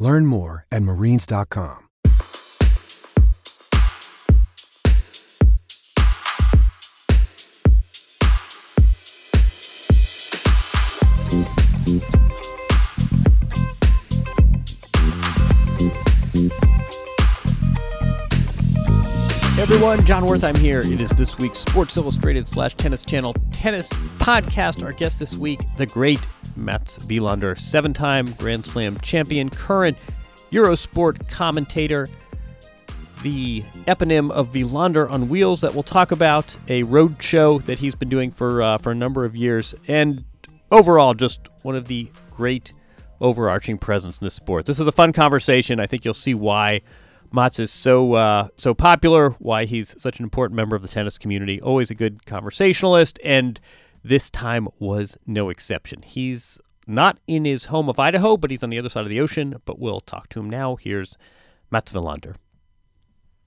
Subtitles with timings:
[0.00, 1.86] Learn more at marines.com.
[19.58, 20.80] Everyone, Jon Wertheim here.
[20.80, 24.82] It is this week's Sports Illustrated slash Tennis Channel Tennis Podcast.
[24.82, 26.18] Our guest this week, the great
[26.60, 29.96] Mats Wilander, seven time Grand Slam champion, current
[30.52, 32.08] Eurosport commentator,
[33.22, 37.94] the eponym of Wilander on Wheels that we'll talk about, a road show that he's
[37.94, 40.24] been doing for, uh, for a number of years, and
[40.70, 42.72] overall, just one of the great
[43.20, 44.66] overarching presence in the sport.
[44.66, 45.78] This is a fun conversation.
[45.78, 46.80] I think you'll see why
[47.32, 51.18] Mats is so uh, so popular, why he's such an important member of the tennis
[51.18, 51.60] community.
[51.60, 53.60] Always a good conversationalist, and
[54.02, 56.02] this time was no exception.
[56.02, 59.20] He's not in his home of Idaho, but he's on the other side of the
[59.20, 59.56] ocean.
[59.64, 60.76] But we'll talk to him now.
[60.76, 61.16] Here's
[61.70, 62.36] Mats Wilander.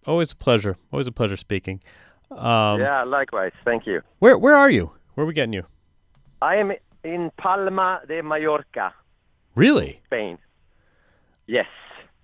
[0.05, 0.77] Always a pleasure.
[0.91, 1.81] Always a pleasure speaking.
[2.31, 3.51] Um, yeah, likewise.
[3.63, 4.01] Thank you.
[4.19, 4.91] Where where are you?
[5.13, 5.65] Where are we getting you?
[6.41, 6.71] I am
[7.03, 8.93] in Palma de Mallorca,
[9.55, 10.01] Really?
[10.05, 10.37] Spain.
[11.47, 11.67] Yes.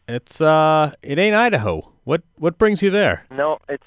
[0.07, 1.91] It's uh, it ain't Idaho.
[2.03, 3.25] What what brings you there?
[3.31, 3.83] No, it's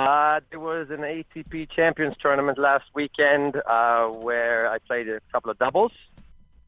[0.00, 5.50] uh, there was an ATP Champions Tournament last weekend uh, where I played a couple
[5.50, 5.92] of doubles.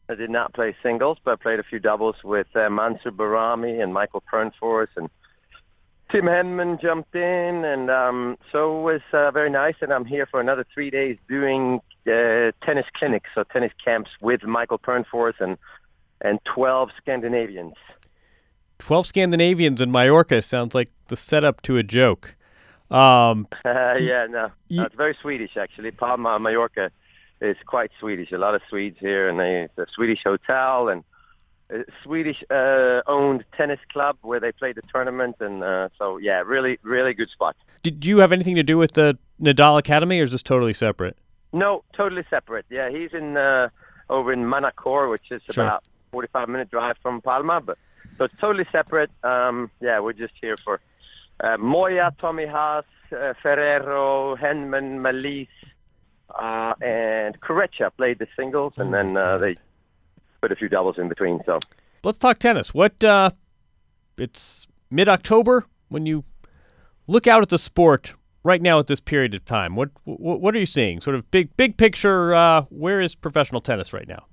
[0.08, 3.82] I did not play singles, but I played a few doubles with uh, Mansour Bahrami
[3.82, 5.08] and Mikael Pernfors and
[6.10, 9.76] Tim Henman jumped in, and um, so it was uh, very nice.
[9.80, 14.42] And I'm here for another three days doing uh, tennis clinics, so tennis camps with
[14.42, 15.56] Mikael Pernfors and
[16.20, 17.74] and 12 Scandinavians.
[18.78, 22.36] 12 Scandinavians in Mallorca sounds like the setup to a joke.
[22.92, 24.50] Um, Uh, yeah, no, Uh,
[24.84, 25.90] it's very Swedish actually.
[25.90, 26.90] Palma, Mallorca,
[27.40, 28.30] is quite Swedish.
[28.32, 31.02] A lot of Swedes here, and they, it's a Swedish hotel and
[31.70, 37.14] a Swedish-owned tennis club where they play the tournament, and uh, so yeah, really, really
[37.14, 37.56] good spot.
[37.82, 41.16] did you have anything to do with the Nadal Academy, or is this totally separate?
[41.52, 42.64] No, totally separate.
[42.70, 43.68] Yeah, he's in uh,
[44.08, 45.64] over in Manacor, which is Sure.
[45.64, 47.78] about 45 minute drive from Palma, but
[48.18, 49.10] so it's totally separate.
[49.24, 50.80] Um, yeah, we're just here for
[51.42, 55.48] uh, Moya, Tommy Haas, uh, Ferrero, Henman, Malisse,
[56.38, 59.56] uh, and Korecha played the singles, and then uh, they
[60.40, 61.40] put a few doubles in between.
[61.44, 61.58] So
[62.04, 62.74] Let's talk tennis.
[62.74, 63.02] What?
[63.04, 63.30] Uh,
[64.18, 66.24] it's mid-October when you
[67.06, 69.76] look out at the sport right now at this period of time.
[69.76, 71.00] What what, what are you seeing?
[71.00, 72.34] Sort of big big picture.
[72.34, 74.26] Uh, where is professional tennis right now?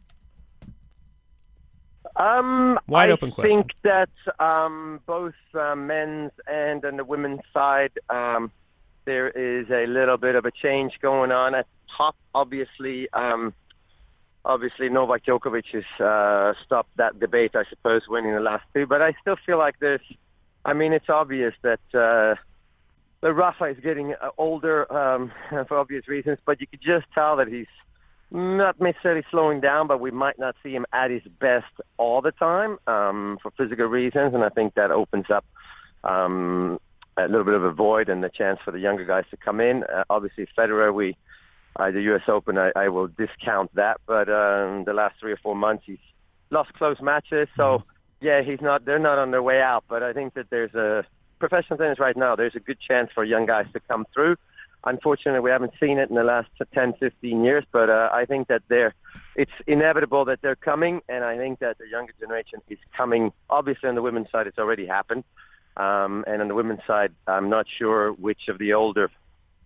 [2.19, 3.59] Um, Wide I open question.
[3.59, 4.09] think that
[4.39, 8.51] um, both uh, men's and on the women's side, um,
[9.05, 11.65] there is a little bit of a change going on at
[11.97, 12.17] top.
[12.35, 13.53] Obviously, um,
[14.43, 18.85] obviously Novak Djokovic has uh, stopped that debate, I suppose, winning the last two.
[18.85, 20.01] But I still feel like there's.
[20.65, 21.79] I mean, it's obvious that.
[21.93, 22.35] Uh,
[23.21, 25.33] the Rafa is getting uh, older um,
[25.67, 27.67] for obvious reasons, but you could just tell that he's
[28.31, 31.65] not necessarily slowing down, but we might not see him at his best
[31.97, 35.45] all the time um, for physical reasons, and I think that opens up
[36.03, 36.79] um,
[37.17, 39.59] a little bit of a void and the chance for the younger guys to come
[39.59, 39.83] in.
[39.83, 41.15] Uh, obviously, Federer, we
[41.75, 42.23] uh, the U.S.
[42.27, 45.97] Open, I, I will discount that, but um, the last three or four months he's
[46.49, 47.83] lost close matches, so
[48.21, 48.85] yeah, he's not.
[48.85, 51.05] They're not on their way out, but I think that there's a
[51.39, 52.35] professional tennis right now.
[52.35, 54.35] There's a good chance for young guys to come through.
[54.85, 58.47] Unfortunately, we haven't seen it in the last 10, 15 years, but uh, I think
[58.47, 58.95] that they're,
[59.35, 63.33] it's inevitable that they're coming, and I think that the younger generation is coming.
[63.49, 65.25] Obviously, on the women's side, it's already happened.
[65.75, 69.11] Um, and on the women's side, I'm not sure which of the older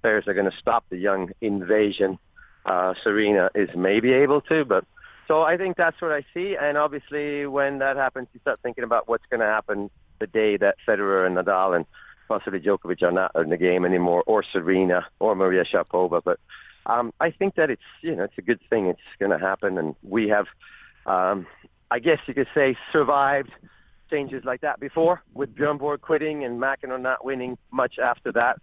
[0.02, 2.18] players are going to stop the young invasion.
[2.66, 4.86] Uh, Serena is maybe able to, but
[5.28, 6.56] so I think that's what I see.
[6.60, 9.90] And obviously, when that happens, you start thinking about what's going to happen
[10.20, 11.86] the day that Federer and Nadal and
[12.28, 16.22] possibly Djokovic are not in the game anymore, or Serena or Maria Sharapova.
[16.24, 16.40] But
[16.86, 18.88] um, I think that it's you know it's a good thing.
[18.88, 20.46] It's going to happen, and we have,
[21.06, 21.46] um,
[21.92, 23.52] I guess you could say, survived
[24.10, 28.60] changes like that before with Bjorn Borg quitting and McEnroe not winning much after that.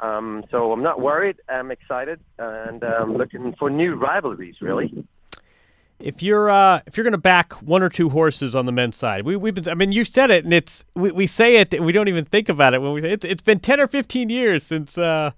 [0.00, 1.36] Um, so I'm not worried.
[1.48, 4.56] I'm excited and um, looking for new rivalries.
[4.60, 5.06] Really.
[6.00, 8.96] If you're uh, if you're going to back one or two horses on the men's
[8.96, 9.68] side, we we've been.
[9.68, 12.48] I mean, you said it, and it's we, we say it, we don't even think
[12.48, 13.02] about it when we.
[13.02, 15.32] It's, it's been ten or fifteen years since uh,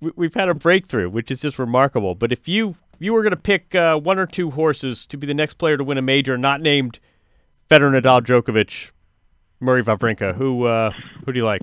[0.00, 2.16] we, have had a breakthrough, which is just remarkable.
[2.16, 5.16] But if you if you were going to pick uh, one or two horses to
[5.16, 6.98] be the next player to win a major, not named
[7.70, 8.90] Federer, Nadal, Djokovic,
[9.60, 10.92] Murray, Wawrinka, who uh,
[11.24, 11.62] who do you like?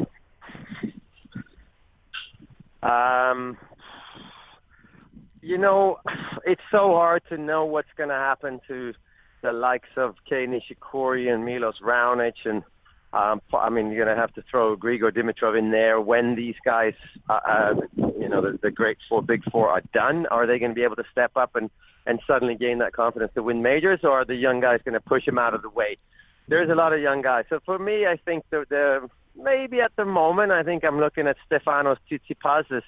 [2.81, 3.57] Um,
[5.41, 5.99] you know,
[6.45, 8.93] it's so hard to know what's going to happen to
[9.41, 12.63] the likes of Kei Nishikori and Milos Raonic, and
[13.13, 16.55] um, I mean, you're going to have to throw Grigor Dimitrov in there when these
[16.65, 16.93] guys,
[17.29, 20.25] uh, uh, you know, the, the great four, big four are done.
[20.27, 21.69] Are they going to be able to step up and
[22.05, 24.99] and suddenly gain that confidence to win majors, or are the young guys going to
[24.99, 25.97] push them out of the way?
[26.47, 27.45] There's a lot of young guys.
[27.49, 29.09] So for me, I think the,
[29.41, 32.83] maybe at the moment, I think I'm looking at Stefanos Tsitsipas as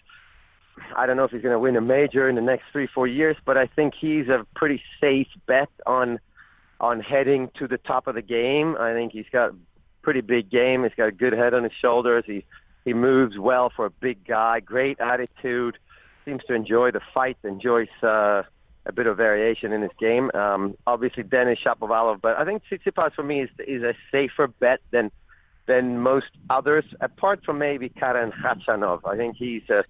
[0.95, 3.07] I don't know if he's going to win a major in the next three, four
[3.07, 6.19] years, but I think he's a pretty safe bet on
[6.79, 8.75] on heading to the top of the game.
[8.77, 9.51] I think he's got
[10.01, 10.83] pretty big game.
[10.83, 12.23] He's got a good head on his shoulders.
[12.27, 12.45] He
[12.83, 14.59] he moves well for a big guy.
[14.59, 15.77] Great attitude.
[16.23, 17.37] Seems to enjoy the fight.
[17.43, 18.43] Enjoys uh,
[18.85, 20.29] a bit of variation in his game.
[20.33, 24.79] Um, obviously, Denis Shapovalov, but I think Tsitsipas for me is is a safer bet
[24.91, 25.11] than
[25.65, 29.01] than most others, apart from maybe Karen Khachanov.
[29.05, 29.83] I think he's a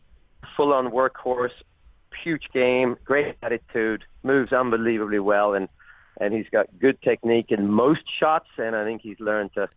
[0.55, 1.51] full-on workhorse,
[2.23, 5.67] huge game, great attitude, moves unbelievably well, and
[6.17, 9.67] and he's got good technique in most shots, and I think he's learned to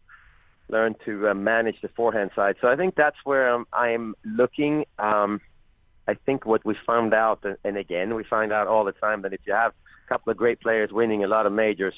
[0.69, 2.57] learn to uh, manage the forehand side.
[2.61, 4.85] So I think that's where I'm, I'm looking.
[4.99, 5.41] Um,
[6.07, 9.33] I think what we found out, and again, we find out all the time that
[9.33, 9.73] if you have
[10.07, 11.95] a couple of great players winning a lot of majors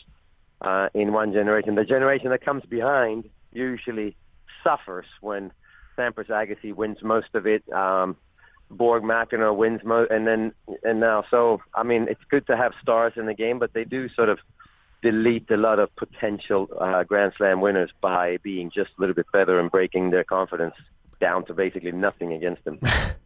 [0.63, 4.17] uh, in one generation, the generation that comes behind usually
[4.65, 5.53] suffers when
[5.97, 7.63] Sampras Agassi wins most of it.
[7.73, 8.17] Um,
[8.71, 10.53] Borg McEnroe wins mo- and then
[10.85, 13.85] and now so I mean it's good to have stars in the game, but they
[13.85, 14.39] do sort of
[15.03, 19.27] delete a lot of potential uh, Grand Slam winners by being just a little bit
[19.33, 20.75] better and breaking their confidence
[21.21, 22.79] down to basically nothing against them.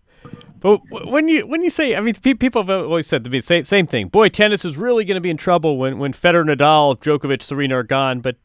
[0.61, 3.65] but when you when you say, I mean, people have always said to me same
[3.65, 4.09] same thing.
[4.09, 7.77] Boy, tennis is really going to be in trouble when when Federer, Nadal, Djokovic, Serena
[7.77, 8.21] are gone.
[8.21, 8.37] But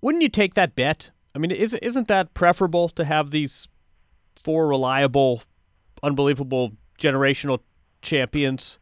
[0.00, 1.10] wouldn't you take that bet?
[1.34, 3.68] I mean, is, isn't that preferable to have these
[4.42, 5.42] four reliable
[6.02, 7.60] unbelievable generational
[8.02, 8.78] champions.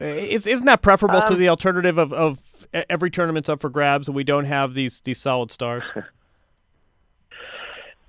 [0.00, 4.08] Is, isn't that preferable um, to the alternative of, of every tournament's up for grabs
[4.08, 5.84] and we don't have these these solid stars?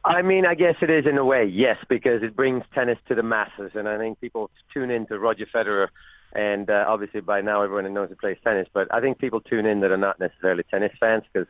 [0.06, 3.16] I mean, I guess it is in a way, yes, because it brings tennis to
[3.16, 5.88] the masses, and I think people tune in to Roger Federer,
[6.34, 8.68] and uh, obviously by now everyone knows he plays tennis.
[8.72, 11.48] But I think people tune in that are not necessarily tennis fans because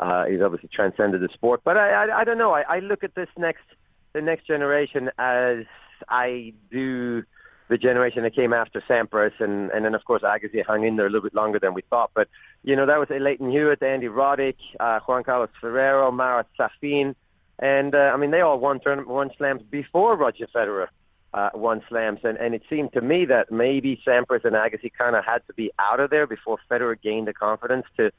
[0.00, 1.60] uh, he's obviously transcended the sport.
[1.64, 2.52] But I, I, I don't know.
[2.52, 3.64] I, I look at this next
[4.12, 5.64] the next generation as
[6.08, 7.22] I do
[7.68, 11.06] the generation that came after Sampras, and, and then of course Agassi hung in there
[11.06, 12.10] a little bit longer than we thought.
[12.14, 12.28] But
[12.62, 17.14] you know that was Lleyton Hewitt, Andy Roddick, uh, Juan Carlos Ferrero, Marat Safin,
[17.58, 20.88] and uh, I mean they all won tournament won slams before Roger Federer
[21.32, 25.16] uh, won slams, and and it seemed to me that maybe Sampras and Agassi kind
[25.16, 28.12] of had to be out of there before Federer gained the confidence to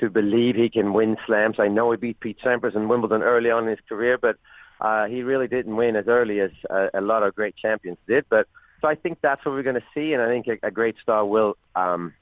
[0.00, 1.56] to believe he can win slams.
[1.58, 4.36] I know he beat Pete Sampras in Wimbledon early on in his career, but
[4.80, 8.24] uh, he really didn't win as early as a, a lot of great champions did.
[8.28, 8.46] But
[8.80, 10.96] so I think that's what we're going to see, and I think a, a great
[11.02, 12.12] star will um,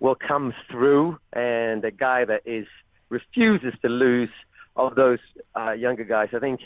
[0.00, 2.66] will come through, and a guy that is
[3.08, 4.30] refuses to lose
[4.76, 5.18] of those
[5.56, 6.28] uh, younger guys.
[6.34, 6.60] I think,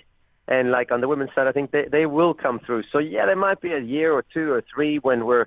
[0.48, 2.84] and like on the women's side, I think they they will come through.
[2.90, 5.46] So yeah, there might be a year or two or three when we're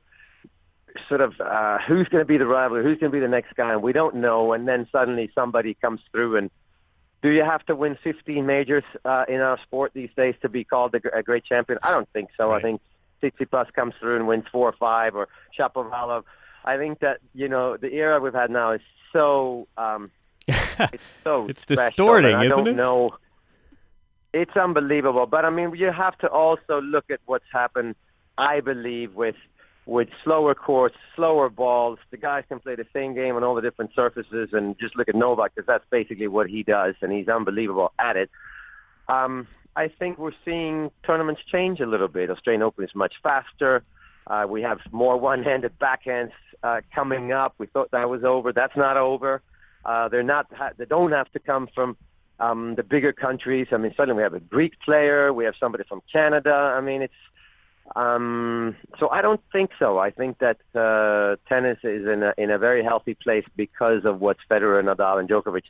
[1.10, 3.55] sort of uh, who's going to be the rival, who's going to be the next
[3.55, 4.53] guy, and we don't know.
[4.53, 6.50] And then suddenly somebody comes through and
[7.27, 10.63] do you have to win 15 majors uh, in our sport these days to be
[10.63, 11.77] called a, a great champion?
[11.84, 12.51] I don't think so.
[12.51, 12.60] Right.
[12.60, 12.81] I think
[13.22, 15.27] Tsitsipas comes through and wins four or five, or
[15.60, 16.24] Shapovalov.
[16.63, 18.81] I think that you know the era we've had now is
[19.12, 20.10] so um,
[20.48, 22.75] it's so it's distorting, I isn't don't it?
[22.77, 23.10] Know,
[24.34, 27.96] it's unbelievable, but I mean you have to also look at what's happened.
[28.38, 29.36] I believe with
[29.88, 31.98] with slower courts, slower balls.
[32.12, 35.08] The guys can play the same game on all the different surfaces, and just look
[35.08, 38.29] at Novak because that's basically what he does, and he's unbelievable at it.
[39.08, 42.29] Um, I think we're seeing tournaments change a little bit.
[42.29, 43.84] Australian Open is much faster.
[44.27, 46.32] Uh, we have more one-handed backhands
[46.63, 47.56] uh, coming up.
[47.58, 48.51] We thought that was over.
[48.51, 49.41] That's not over.
[49.86, 50.51] Uh, they're not.
[50.77, 51.96] They don't have to come from
[52.41, 53.67] um, the bigger countries.
[53.72, 55.32] I mean, suddenly we have a Greek player.
[55.32, 56.51] We have somebody from Canada.
[56.51, 57.13] I mean, it's
[57.96, 59.98] um, so I don't think so.
[59.98, 64.20] I think that uh, tennis is in a, in a very healthy place because of
[64.20, 65.63] what Federer, Nadal, and Djokovic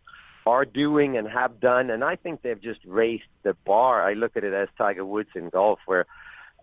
[0.45, 4.01] are doing and have done, and I think they've just raised the bar.
[4.01, 6.05] I look at it as Tiger Woods in golf, where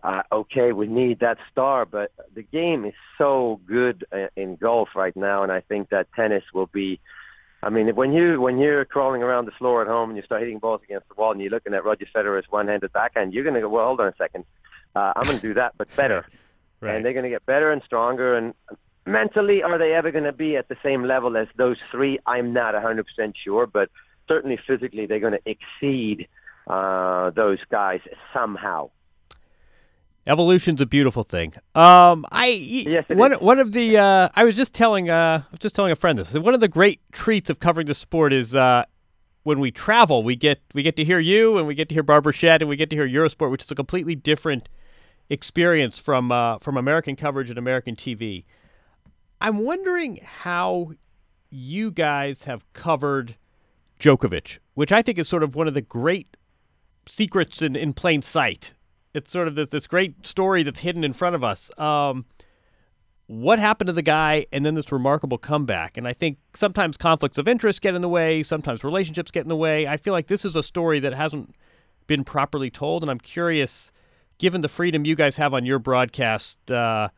[0.05, 4.91] uh, okay, we need that star, but the game is so good uh, in golf
[4.95, 7.01] right now, and I think that tennis will be.
[7.63, 10.43] I mean, when you when you're crawling around the floor at home and you start
[10.43, 13.55] hitting balls against the wall, and you're looking at Roger Federer's one-handed backhand, you're going
[13.55, 14.45] to go, well, hold on a second,
[14.95, 16.27] uh, I'm going to do that, but better.
[16.81, 16.97] Right.
[16.97, 18.37] And they're going to get better and stronger.
[18.37, 18.53] And
[19.07, 22.19] mentally, are they ever going to be at the same level as those three?
[22.27, 23.05] I'm not 100%
[23.43, 23.89] sure, but
[24.29, 26.29] certainly physically, they're going to exceed
[26.67, 28.01] uh, those guys
[28.35, 28.91] somehow.
[30.27, 31.55] Evolution's a beautiful thing.
[31.75, 33.39] Um, I yes, one is.
[33.39, 36.19] one of the uh, I was just telling uh, I was just telling a friend
[36.19, 36.33] this.
[36.33, 38.85] One of the great treats of covering the sport is uh,
[39.43, 42.03] when we travel, we get we get to hear you and we get to hear
[42.03, 44.71] Barbara Schett and we get to hear Eurosport, which is a completely different
[45.31, 48.45] experience from uh, from American coverage and American TV.
[49.41, 50.93] I'm wondering how
[51.51, 53.37] you guys have covered
[54.01, 56.37] Djokovic, which I think is sort of one of the great
[57.07, 58.73] secrets in, in plain sight
[59.15, 61.71] it's sort of this this great story that's hidden in front of us.
[61.79, 62.27] Um,
[63.27, 65.97] what happened to the guy, and then this remarkable comeback?
[65.97, 69.49] And I think sometimes conflicts of interest get in the way, sometimes relationships get in
[69.49, 69.87] the way.
[69.87, 71.55] I feel like this is a story that hasn't
[72.07, 73.93] been properly told, and I'm curious,
[74.39, 77.09] given the freedom you guys have on your broadcast, uh,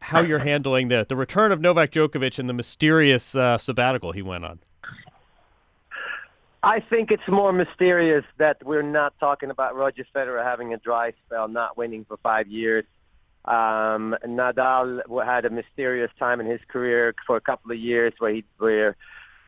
[0.00, 4.22] how you're handling the the return of Novak Djokovic and the mysterious uh, sabbatical he
[4.22, 4.60] went on.
[6.62, 11.12] I think it's more mysterious that we're not talking about Roger Federer having a dry
[11.24, 12.84] spell, not winning for five years.
[13.46, 18.34] Um, Nadal had a mysterious time in his career for a couple of years where
[18.34, 18.96] he, where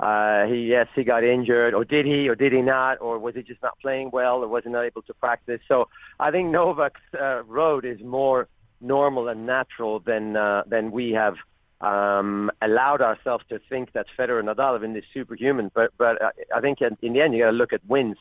[0.02, 3.36] uh, he, yes, he got injured, or did he, or did he not, or was
[3.36, 5.60] he just not playing well, or wasn't able to practice?
[5.68, 8.48] So I think Novak's uh, road is more
[8.80, 11.36] normal and natural than uh, than we have
[11.80, 15.70] um, allowed ourselves to think that Federer and Nadal have been this superhuman.
[15.72, 16.20] But but
[16.52, 18.16] I think in, in the end you got to look at wins.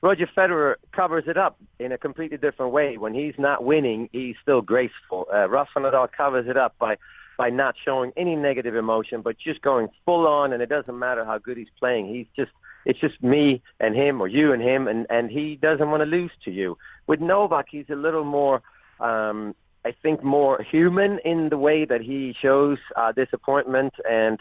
[0.00, 2.96] Roger Federer covers it up in a completely different way.
[2.96, 5.26] When he's not winning, he's still graceful.
[5.30, 6.96] Uh, Rafa Nadal covers it up by
[7.38, 10.52] by not showing any negative emotion, but just going full on.
[10.52, 12.12] And it doesn't matter how good he's playing.
[12.14, 12.52] He's just
[12.84, 16.06] it's just me and him, or you and him, and and he doesn't want to
[16.06, 16.76] lose to you.
[17.06, 18.60] With Novak, he's a little more.
[19.00, 19.54] Um,
[19.84, 24.38] I think, more human in the way that he shows uh, disappointment and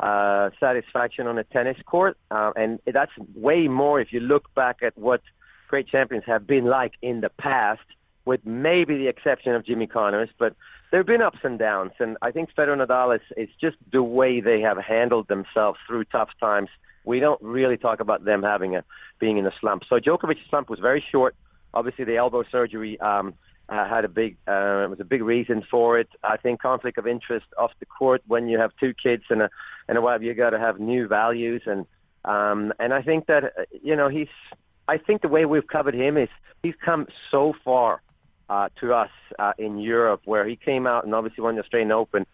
[0.00, 2.18] uh, satisfaction on a tennis court.
[2.30, 5.22] Uh, and that's way more if you look back at what
[5.68, 7.80] great champions have been like in the past,
[8.24, 10.28] with maybe the exception of Jimmy Connors.
[10.38, 10.54] But
[10.90, 11.92] there have been ups and downs.
[11.98, 16.04] And I think Federer Nadal is, is just the way they have handled themselves through
[16.04, 16.68] tough times.
[17.04, 18.84] We don't really talk about them having a
[19.18, 19.84] being in a slump.
[19.88, 21.34] So Djokovic's slump was very short.
[21.72, 23.34] Obviously, the elbow surgery um,
[23.68, 26.08] uh, had a big uh, was a big reason for it.
[26.24, 29.50] I think conflict of interest off the court when you have two kids and a
[29.88, 31.86] and a wife, you got to have new values and
[32.24, 34.28] um, and I think that uh, you know he's.
[34.88, 36.28] I think the way we've covered him is
[36.64, 38.02] he's come so far
[38.50, 41.92] uh, to us uh, in Europe, where he came out and obviously won the Australian
[41.92, 42.26] Open.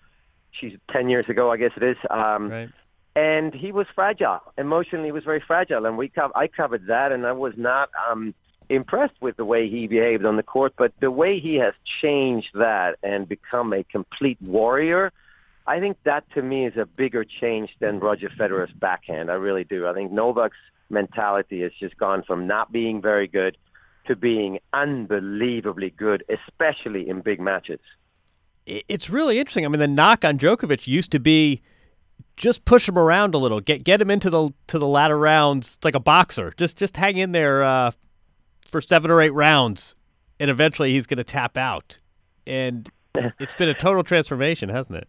[0.51, 1.97] She's ten years ago, I guess it is.
[2.11, 2.69] Um, right.
[3.15, 5.09] And he was fragile emotionally.
[5.09, 7.91] He was very fragile, and we co- I covered that, and I was not.
[8.11, 8.35] Um,
[8.69, 12.49] impressed with the way he behaved on the court, but the way he has changed
[12.55, 15.13] that and become a complete warrior,
[15.69, 19.31] I think that to me is a bigger change than Roger Federer's backhand.
[19.31, 19.87] I really do.
[19.87, 20.57] I think Novak's
[20.91, 23.57] mentality has just gone from not being very good
[24.07, 27.81] to being unbelievably good, especially in big matches.
[28.67, 29.65] It's really interesting.
[29.65, 31.63] I mean, the knock on Djokovic used to be
[32.37, 35.79] just push him around a little, get get him into the to the latter rounds
[35.83, 36.53] like a boxer.
[36.57, 37.93] Just just hang in there uh,
[38.69, 39.95] for seven or eight rounds,
[40.39, 42.01] and eventually he's going to tap out.
[42.47, 42.89] And
[43.41, 45.09] it's been a total transformation, hasn't it?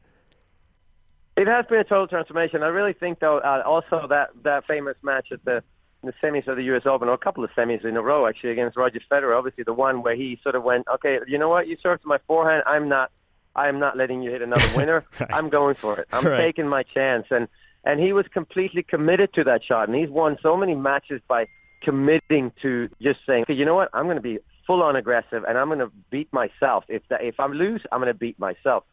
[1.36, 2.64] It has been a total transformation.
[2.64, 5.64] I really think, though, uh, also that that famous match at the
[6.04, 6.84] the semis of the U.S.
[6.86, 9.38] Open, or a couple of semis in a row, actually, against Roger Federer.
[9.38, 11.68] Obviously, the one where he sort of went, "Okay, you know what?
[11.68, 12.64] You served to my forehand.
[12.66, 13.12] I'm not.
[13.56, 15.06] I am not letting you hit another winner.
[15.20, 15.34] right.
[15.34, 16.08] I'm going for it.
[16.12, 16.42] I'm right.
[16.42, 17.48] taking my chance." And
[17.84, 21.46] and he was completely committed to that shot, and he's won so many matches by
[21.82, 25.44] committing to just saying, okay, you know what, I'm going to be full on aggressive
[25.48, 26.84] and I'm going to beat myself.
[26.88, 28.84] If that, if I lose, I'm going to beat myself,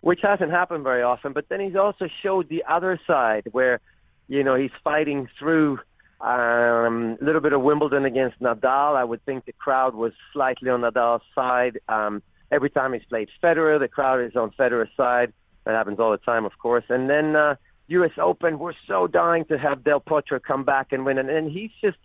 [0.00, 1.32] which hasn't happened very often.
[1.32, 3.80] But then he's also showed the other side where,
[4.28, 5.78] you know, he's fighting through
[6.22, 8.96] um, a little bit of Wimbledon against Nadal.
[8.96, 11.80] I would think the crowd was slightly on Nadal's side.
[11.88, 15.32] Um, every time he's played Federer, the crowd is on Federer's side.
[15.64, 16.84] That happens all the time, of course.
[16.88, 17.56] And then uh,
[17.88, 18.12] U.S.
[18.20, 21.70] Open, we're so dying to have Del Potro come back and win, and, and he's
[21.80, 21.98] just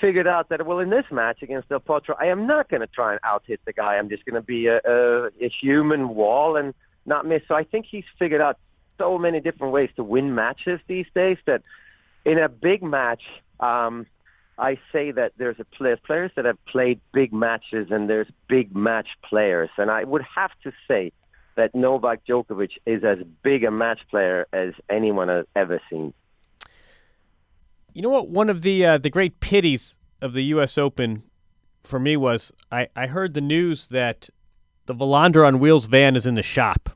[0.00, 2.86] figured out that well in this match against Del Potro, I am not going to
[2.86, 3.96] try and out hit the guy.
[3.96, 6.74] I'm just going to be a, a, a human wall and
[7.06, 7.42] not miss.
[7.48, 8.58] So I think he's figured out
[8.98, 11.62] so many different ways to win matches these days that
[12.24, 13.22] in a big match,
[13.60, 14.06] um,
[14.58, 18.74] I say that there's a play, players that have played big matches and there's big
[18.74, 21.12] match players, and I would have to say
[21.56, 26.12] that Novak Djokovic is as big a match player as anyone has ever seen.
[27.92, 28.28] You know what?
[28.28, 30.78] One of the uh, the great pities of the U.S.
[30.78, 31.24] Open
[31.82, 34.28] for me was I, I heard the news that
[34.86, 36.90] the Wilander on Wheels van is in the shop.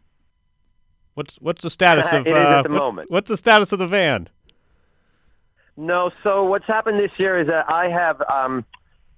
[1.15, 3.87] What's what's the status of it is at the what's, what's the status of the
[3.87, 4.29] van?
[5.83, 8.65] No, so what's happened this year is that I have um,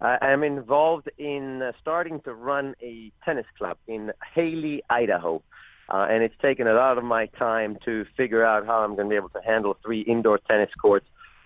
[0.00, 5.42] I am involved in uh, starting to run a tennis club in Hailey, Idaho.
[5.90, 9.09] Uh, and it's taken a lot of my time to figure out how I'm going
[9.09, 11.04] to be able to handle three indoor tennis courts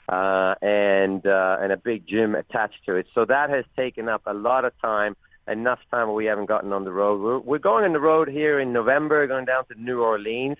[0.08, 3.06] uh, and uh, and a big gym attached to it.
[3.12, 5.16] So that has taken up a lot of time,
[5.48, 7.20] enough time where we haven't gotten on the road.
[7.20, 10.58] We're, we're going on the road here in November, going down to New Orleans.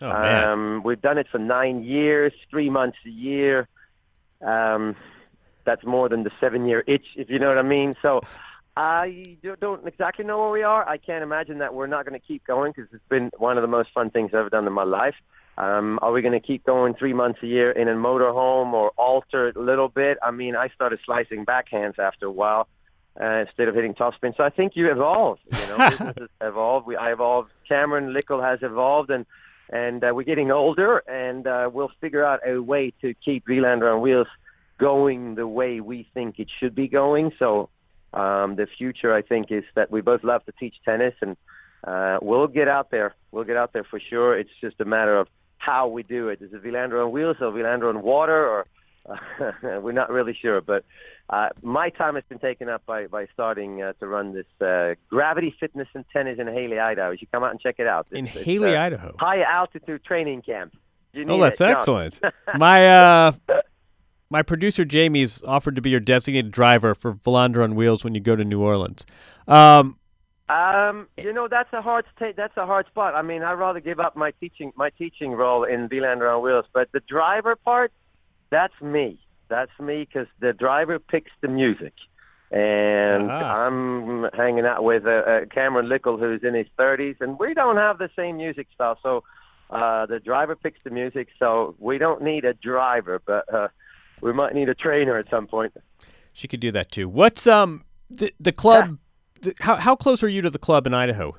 [0.00, 3.68] Oh man, Um, we've done it for nine years, three months a year.
[4.42, 4.96] Um,
[5.64, 7.94] that's more than the seven-year itch, if you know what I mean.
[8.02, 8.22] So
[8.76, 10.88] I do- don't exactly know where we are.
[10.88, 13.62] I can't imagine that we're not going to keep going because it's been one of
[13.62, 15.14] the most fun things I've ever done in my life.
[15.58, 18.90] Um, are we going to keep going three months a year in a motorhome or
[18.96, 20.16] alter it a little bit?
[20.22, 22.68] I mean, I started slicing backhands after a while
[23.20, 24.34] uh, instead of hitting topspin.
[24.36, 25.38] So I think you evolve.
[25.50, 26.86] You know, businesses evolve.
[26.86, 27.50] We I evolved.
[27.68, 29.26] Cameron Lickle has evolved, and
[29.72, 33.92] and uh, we're getting older, and uh, we'll figure out a way to keep Wilander
[33.92, 34.28] on wheels
[34.78, 37.32] going the way we think it should be going.
[37.38, 37.70] So
[38.12, 41.36] um, the future, I think, is that we both love to teach tennis, and
[41.84, 43.14] uh, we'll get out there.
[43.30, 44.38] We'll get out there for sure.
[44.38, 46.42] It's just a matter of how we do it.
[46.42, 48.66] Is it Wilander on wheels or Wilander on water, or
[49.62, 50.60] we're not really sure.
[50.60, 50.84] But
[51.30, 54.94] uh, my time has been taken up by, by starting uh, to run this uh,
[55.10, 57.10] gravity fitness and tennis in Hailey, Idaho.
[57.10, 58.06] You should come out and check it out.
[58.12, 59.16] in It's- it's, Hailey, uh, Idaho.
[59.18, 60.74] High altitude training camp.
[61.28, 62.20] Oh, that's it, excellent.
[62.56, 63.32] my uh,
[64.30, 68.20] my producer Jamie's offered to be your designated driver for Wilander on Wheels when you
[68.20, 69.04] go to New Orleans.
[69.46, 69.98] Um,
[70.48, 73.14] Um, you know that's a hard sta- that's a hard spot.
[73.14, 76.64] I mean, I'd rather give up my teaching my teaching role in Wilander on Wheels,
[76.72, 77.92] but the driver part,
[78.52, 79.18] that's me.
[79.48, 81.92] That's me because the driver picks the music,
[82.50, 83.66] and Ah.
[83.66, 87.98] I'm hanging out with uh, Cameron Lickle, who's in his 30s, and we don't have
[87.98, 88.98] the same music style.
[89.02, 89.24] So
[89.70, 93.68] uh, the driver picks the music, so we don't need a driver, but uh,
[94.20, 95.72] we might need a trainer at some point.
[96.32, 97.08] she could do that too.
[97.08, 98.98] What's um the the club?
[99.40, 101.34] The, how how close are you to the club in Idaho?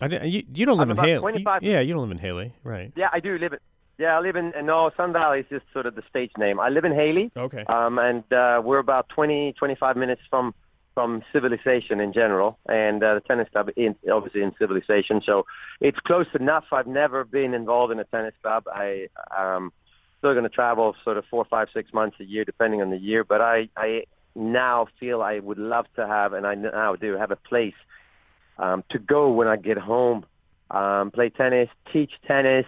[0.00, 1.32] I didn't, you you don't live I'm in Hailey.
[1.42, 2.92] You- yeah, you don't live in Hailey, right?
[2.96, 3.58] Yeah, I do live in.
[4.00, 4.54] Yeah, I live in.
[4.64, 6.58] No, Sun Valley is just sort of the stage name.
[6.58, 7.64] I live in Hailey, Okay.
[7.68, 10.54] um, and uh, we're about 20, 25 minutes from
[10.94, 15.20] from civilization in general, and uh, the tennis club is obviously in civilization.
[15.24, 15.44] So
[15.82, 16.64] it's close enough.
[16.72, 18.64] I've never been involved in a tennis club.
[18.72, 19.70] I um,
[20.18, 22.96] still going to travel sort of four, five, six months a year, depending on the
[22.96, 23.22] year.
[23.22, 27.30] But I, I now feel I would love to have, and I now do have
[27.30, 27.80] a place
[28.58, 30.24] um, to go when I get home,
[30.70, 32.66] um, play tennis, teach tennis,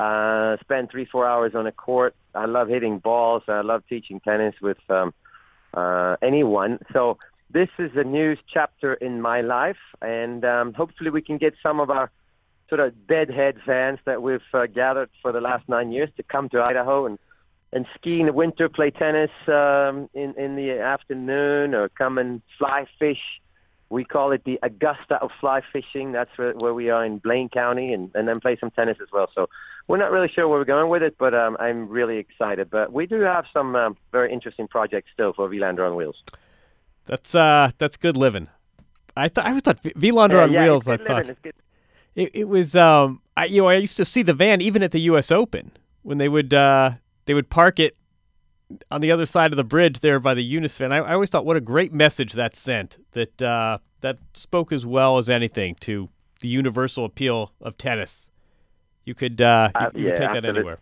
[0.00, 2.14] uh, spend three, four hours on a court.
[2.34, 3.42] I love hitting balls.
[3.48, 5.12] I love teaching tennis with um,
[5.74, 6.78] uh, anyone.
[6.94, 7.18] So
[7.50, 11.80] this is a new chapter in my life, and um, hopefully we can get some
[11.80, 12.10] of our
[12.70, 16.48] sort of bedhead fans that we've uh, gathered for the last nine years to come
[16.50, 17.18] to Idaho and
[17.72, 22.40] and ski in the winter, play tennis um, in in the afternoon, or come and
[22.58, 23.22] fly fish.
[23.90, 26.12] We call it the Augusta of fly fishing.
[26.12, 29.08] That's where, where we are in Blaine County, and, and then play some tennis as
[29.12, 29.28] well.
[29.34, 29.48] So
[29.88, 32.70] we're not really sure where we're going with it, but um, I'm really excited.
[32.70, 36.22] But we do have some um, very interesting projects still for Wilander on Wheels.
[37.06, 38.46] That's uh that's good living.
[39.16, 40.86] I thought I always thought Wilander Yeah, on yeah, Wheels.
[40.86, 41.30] I thought living.
[41.30, 41.54] It's good.
[42.14, 44.92] it, it was um I you know I used to see the van even at
[44.92, 45.32] the U.S.
[45.32, 45.72] Open
[46.02, 46.92] when they would uh
[47.24, 47.96] they would park it
[48.90, 50.92] on the other side of the bridge there by the Unisphere.
[50.92, 54.86] I, I always thought what a great message that sent that uh that spoke as
[54.86, 56.08] well as anything to
[56.40, 58.30] the universal appeal of tennis.
[59.04, 60.78] You could uh you, Uh, you could yeah, take that anywhere.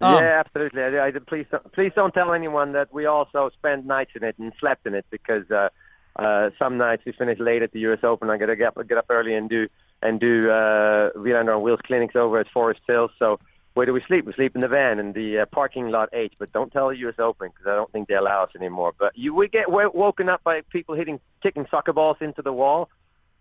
[0.00, 0.82] Um, yeah, absolutely.
[0.82, 4.36] I, I, please, don't, please don't tell anyone that we also spent nights in it
[4.38, 5.68] and slept in it because uh,
[6.16, 8.00] uh, some nights we finish late at the U.S.
[8.02, 8.28] Open.
[8.28, 9.68] I got to get up, get up early and do
[10.02, 13.10] and do uh, Wilander on Wheels clinics over at Forest Hills.
[13.18, 13.38] So
[13.74, 14.24] where do we sleep?
[14.24, 16.34] We sleep in the van in the uh, parking lot H.
[16.38, 17.14] But don't tell the U.S.
[17.18, 18.92] Open because I don't think they allow us anymore.
[18.98, 22.52] But you we get w- woken up by people hitting kicking soccer balls into the
[22.52, 22.88] wall.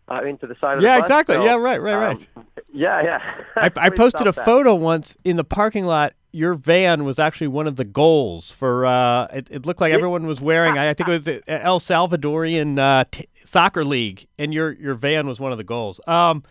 [0.06, 1.10] Uh, into the side of Yeah, the bus.
[1.10, 1.36] Yeah, exactly.
[1.36, 2.28] So, Yeah, right, right, right.
[2.36, 3.20] um, yeah, yeah.
[3.56, 4.44] I, I posted a that.
[4.44, 6.12] photo once in the parking lot.
[6.34, 8.86] Your van was actually one of the goals for.
[8.86, 10.78] Uh, it, it looked like everyone was wearing.
[10.78, 15.26] I, I think it was El Salvadorian uh, t- soccer league, and your your van
[15.26, 16.02] was one of the goals.
[16.06, 16.44] Um,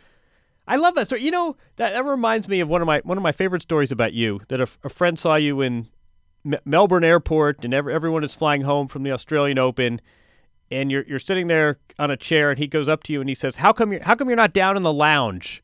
[0.66, 1.22] I love that story.
[1.22, 3.90] You know that that reminds me of one of my one of my favorite stories
[3.90, 4.40] about you.
[4.48, 5.88] That a friend saw you in
[6.44, 10.00] M- Melbourne Airport, and every, everyone is flying home from the Australian Open,
[10.70, 13.28] and you're you're sitting there on a chair, and he goes up to you and
[13.28, 15.62] he says, "How come you How come you're not down in the lounge?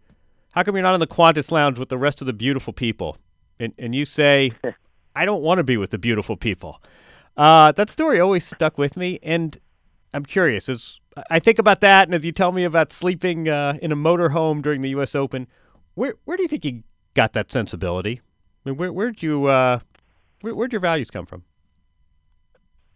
[0.52, 3.16] How come you're not in the Qantas lounge with the rest of the beautiful people?"
[3.60, 4.52] And and you say,
[5.16, 6.82] "I don't want to be with the beautiful people."
[7.36, 9.58] Uh, that story always stuck with me, and
[10.12, 10.68] I'm curious.
[10.68, 13.96] As I think about that, and as you tell me about sleeping uh, in a
[13.96, 15.14] motorhome during the U.S.
[15.14, 15.46] Open,
[15.94, 16.82] where where do you think you
[17.14, 18.20] got that sensibility?
[18.64, 19.80] I mean, where where'd you uh,
[20.40, 21.44] where, where'd your values come from?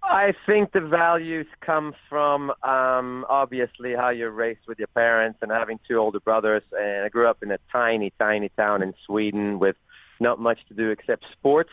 [0.03, 5.51] I think the values come from um, obviously how you're raised with your parents and
[5.51, 6.63] having two older brothers.
[6.73, 9.77] And I grew up in a tiny, tiny town in Sweden with
[10.21, 11.71] not much to do except sports.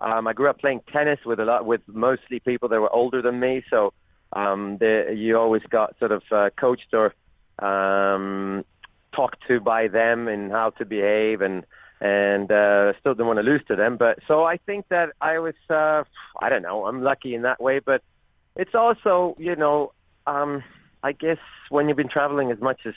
[0.00, 3.22] Um, I grew up playing tennis with a lot with mostly people that were older
[3.22, 3.92] than me, so
[4.32, 7.14] um, the, you always got sort of uh, coached or
[7.64, 8.64] um,
[9.14, 11.64] talked to by them and how to behave and
[12.00, 13.96] and uh, still didn't want to lose to them.
[13.96, 16.04] But so I think that I was, uh,
[16.40, 17.80] I don't know, I'm lucky in that way.
[17.80, 18.02] But
[18.54, 19.92] it's also, you know,
[20.26, 20.62] um,
[21.02, 21.38] I guess
[21.70, 22.94] when you've been traveling as much as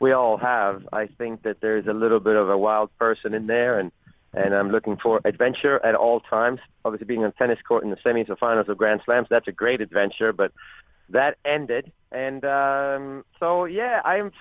[0.00, 3.46] we all have, I think that there's a little bit of a wild person in
[3.46, 3.92] there, and
[4.34, 6.60] and I'm looking for adventure at all times.
[6.84, 9.52] Obviously, being on tennis court in the semis or finals of Grand Slams, that's a
[9.52, 10.52] great adventure, but
[11.10, 14.32] that ended, and um, so yeah, I'm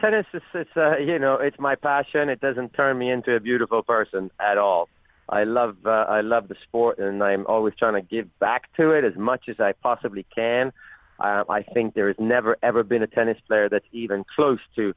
[0.00, 2.28] tennis is it's uh, you know it's my passion.
[2.28, 4.88] It doesn't turn me into a beautiful person at all.
[5.28, 8.90] I love uh, I love the sport, and I'm always trying to give back to
[8.90, 10.72] it as much as I possibly can.
[11.18, 14.94] Uh, I think there has never ever been a tennis player that's even close to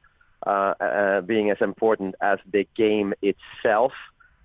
[1.26, 3.92] being as important as the game itself.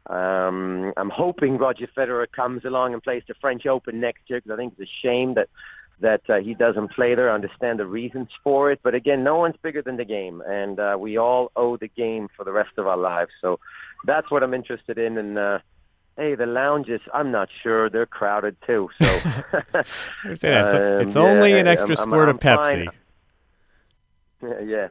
[0.07, 4.53] Um, I'm hoping Roger Federer comes along and plays the French Open next year because
[4.53, 5.49] I think it's a shame that
[5.99, 7.29] that uh, he doesn't play there.
[7.31, 10.79] I understand the reasons for it, but again, no one's bigger than the game, and
[10.79, 13.31] uh, we all owe the game for the rest of our lives.
[13.39, 13.59] So
[14.05, 15.17] that's what I'm interested in.
[15.17, 15.59] And uh,
[16.17, 18.89] hey, the lounges, I'm not sure they're crowded too.
[19.01, 19.05] So
[20.25, 22.85] it's, um, only yeah, an extra I'm, squirt I'm, I'm of Pepsi.
[22.85, 22.87] Fine.
[24.65, 24.89] Yeah.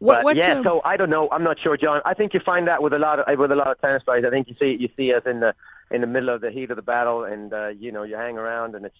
[0.00, 0.62] What, what, yeah, um...
[0.62, 1.28] so I don't know.
[1.32, 2.00] I'm not sure, John.
[2.04, 4.24] I think you find that with a lot of with a lot of tennis players.
[4.26, 5.54] I think you see you see us in the
[5.90, 8.38] in the middle of the heat of the battle, and uh, you know you hang
[8.38, 8.96] around, and it's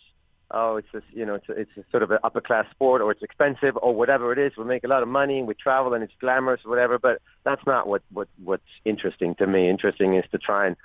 [0.50, 3.00] oh, it's just you know, it's a, it's a sort of an upper class sport,
[3.00, 4.52] or it's expensive, or whatever it is.
[4.56, 6.98] We make a lot of money, and we travel, and it's glamorous, or whatever.
[6.98, 9.68] But that's not what what what's interesting to me.
[9.68, 10.76] Interesting is to try and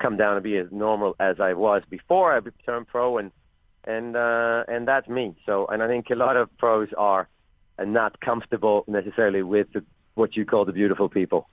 [0.00, 3.32] come down and be as normal as I was before I turned pro, and
[3.84, 5.36] and uh, and that's me.
[5.46, 7.28] So, and I think a lot of pros are
[7.86, 11.48] not comfortable necessarily with the, what you call the beautiful people.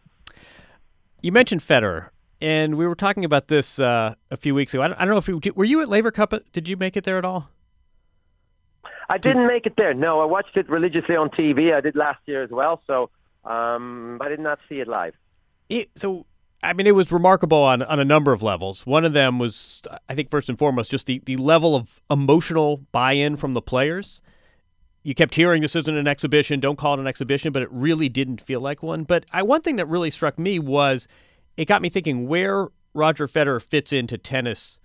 [1.21, 2.09] You mentioned Federer
[2.41, 4.83] and we were talking about this uh, a few weeks ago.
[4.83, 6.33] I don't, I don't know if you were you at Laver Cup.
[6.51, 7.49] Did you make it there at all?
[9.09, 9.93] I didn't make it there.
[9.93, 11.73] No, I watched it religiously on TV.
[11.73, 13.09] I did last year as well, so
[13.45, 15.13] um, I did not see it live.
[15.69, 16.25] It, so,
[16.61, 18.85] I mean, it was remarkable on, on a number of levels.
[18.85, 22.81] One of them was, I think, first and foremost, just the, the level of emotional
[22.91, 24.21] buy in from the players.
[25.07, 28.09] You kept hearing this isn't an exhibition, don't call it an exhibition, but it really
[28.09, 29.05] didn't feel like one.
[29.05, 31.07] But I, one thing that really struck me was
[31.55, 34.81] it got me thinking where Roger Federer fits into tennis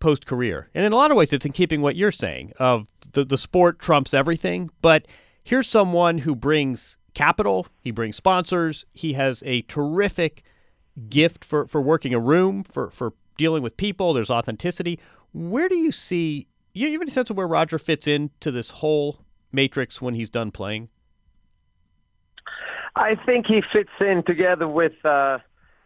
[0.00, 0.70] post career.
[0.74, 3.38] And in a lot of ways, it's in keeping what you're saying of the, the
[3.38, 4.70] sport trumps everything.
[4.82, 5.06] But
[5.44, 10.42] here's someone who brings capital, he brings sponsors, he has a terrific
[11.08, 14.98] gift for, for working a room, for, for dealing with people, there's authenticity.
[15.32, 19.20] Where do you see, you have any sense of where Roger fits into this whole
[19.52, 20.88] matrix when he's done playing?
[22.96, 25.38] I think he fits in together with uh,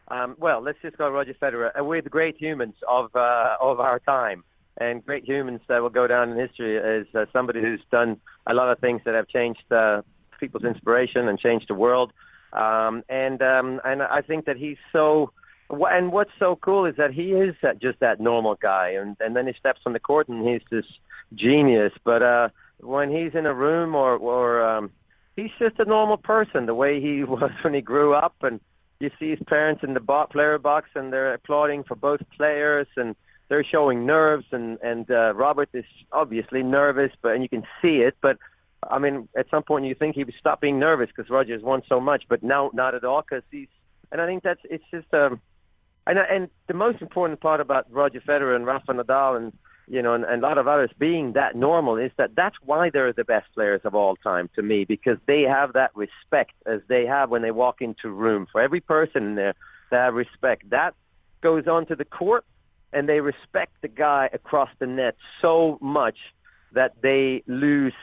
[0.09, 1.71] um, well, let's just go Roger Federer.
[1.75, 4.45] Uh, the great humans of uh, of our time,
[4.79, 8.53] and great humans that will go down in history as uh, somebody who's done a
[8.53, 10.03] lot of things that have changed uh,
[10.39, 12.13] people's inspiration and changed the world.
[12.53, 15.33] Um, and um, and I think that he's so.
[15.71, 19.47] And what's so cool is that he is just that normal guy, and and then
[19.47, 20.85] he steps on the court and he's this
[21.35, 21.93] genius.
[22.05, 22.49] But uh,
[22.83, 24.91] when he's in a room or or um,
[25.37, 28.61] he's just a normal person, the way he was when he grew up and
[29.01, 32.87] you see his parents in the bo- player box and they're applauding for both players
[32.97, 33.17] and
[33.49, 37.99] they're showing nerves and and uh, Robert is obviously nervous, but and you can see
[37.99, 38.17] it.
[38.23, 38.39] But
[38.89, 41.83] I mean, at some point you think he would stop being nervous because Roger's won
[41.89, 43.69] so much, but now not at all because he's.
[44.11, 45.41] And I think that's it's just um,
[46.07, 49.53] and and the most important part about Roger Federer and Rafa Nadal and
[49.89, 52.91] you know, and, and a lot of others being that normal is that that's why
[52.91, 56.81] they're the best players of all time to me because they have that respect as
[56.89, 59.55] they have when they walk into room for every person in there.
[59.91, 60.71] They have respect.
[60.71, 60.95] That
[61.43, 62.45] goes on to the court,
[62.93, 66.17] and they respect the guy across the net so much
[66.73, 67.95] that they lose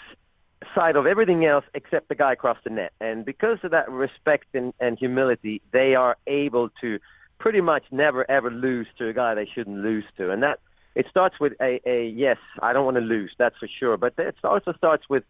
[0.76, 2.92] sight of everything else except the guy across the net.
[3.00, 7.00] And because of that respect and, and humility, they are able to
[7.39, 10.60] pretty much never ever lose to a guy they shouldn't lose to, and that
[11.00, 14.16] it starts with a, a yes, I don't want to lose, that's for sure, but
[14.18, 15.24] it also starts with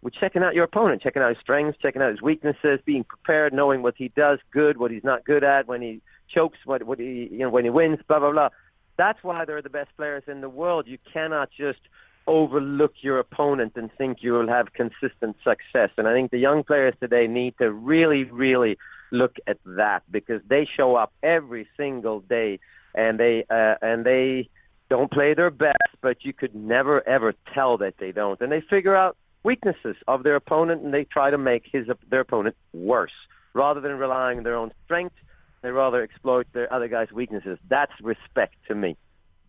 [0.00, 3.52] with checking out your opponent, checking out his strengths, checking out his weaknesses, being prepared,
[3.52, 6.00] knowing what he does good, what he's not good at, when he
[6.32, 8.50] chokes, what what he you know when he wins, blah blah blah.
[8.96, 10.86] That's why they're the best players in the world.
[10.86, 11.80] You cannot just
[12.28, 15.90] overlook your opponent and think you will have consistent success.
[15.98, 18.78] And I think the young players today need to really, really
[19.10, 22.60] look at that because they show up every single day
[22.94, 24.48] and they uh, and they
[24.88, 28.40] don't play their best, but you could never ever tell that they don't.
[28.40, 32.20] And they figure out weaknesses of their opponent and they try to make his their
[32.20, 33.12] opponent worse
[33.54, 35.14] rather than relying on their own strength.
[35.62, 37.58] They rather exploit their other guy's weaknesses.
[37.68, 38.96] That's respect to me.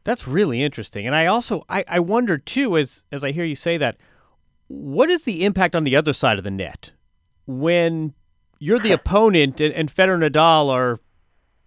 [0.04, 1.06] That's really interesting.
[1.06, 3.98] And I also I, I wonder too, as as I hear you say that,
[4.68, 6.92] what is the impact on the other side of the net
[7.46, 8.14] when
[8.60, 11.00] you're the opponent and, and Federer and Nadal are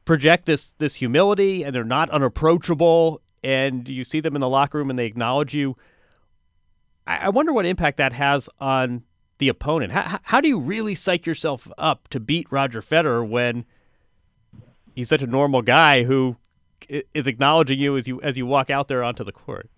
[0.05, 4.79] project this this humility and they're not unapproachable and you see them in the locker
[4.79, 5.77] room and they acknowledge you.
[7.07, 9.05] I, I wonder what impact that has on
[9.39, 9.93] the opponent.
[9.93, 13.65] How, how do you really psych yourself up to beat Roger Federer when
[14.95, 16.37] he's such a normal guy who
[16.89, 19.69] is acknowledging you as you as you walk out there onto the court?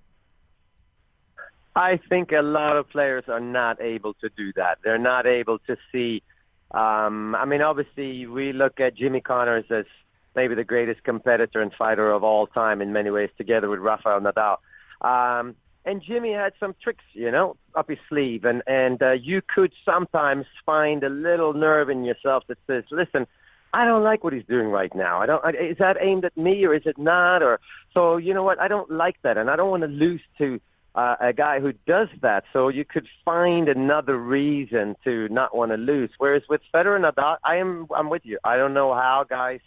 [1.74, 4.78] I think a lot of players are not able to do that.
[4.84, 6.22] They're not able to see.
[6.70, 9.86] Um, I mean, obviously, we look at Jimmy Connors as
[10.34, 14.20] maybe the greatest competitor and fighter of all time in many ways, together with Rafael
[14.20, 14.56] Nadal.
[15.00, 19.42] Um, and Jimmy had some tricks, you know, up his sleeve, and and uh, you
[19.54, 23.26] could sometimes find a little nerve in yourself that says, "Listen,
[23.74, 25.20] I don't like what he's doing right now.
[25.20, 25.42] I don't.
[25.54, 27.42] Is that aimed at me or is it not?
[27.42, 27.58] Or
[27.94, 28.60] so you know what?
[28.60, 30.60] I don't like that, and I don't want to lose to
[30.94, 32.44] uh, a guy who does that.
[32.52, 36.10] So you could find another reason to not want to lose.
[36.18, 37.86] Whereas with Federer and Nadal, I am.
[37.96, 38.38] I'm with you.
[38.44, 39.60] I don't know how guys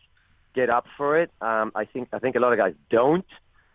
[0.56, 1.32] get up for it.
[1.42, 2.10] Um, I think.
[2.14, 3.26] I think a lot of guys don't,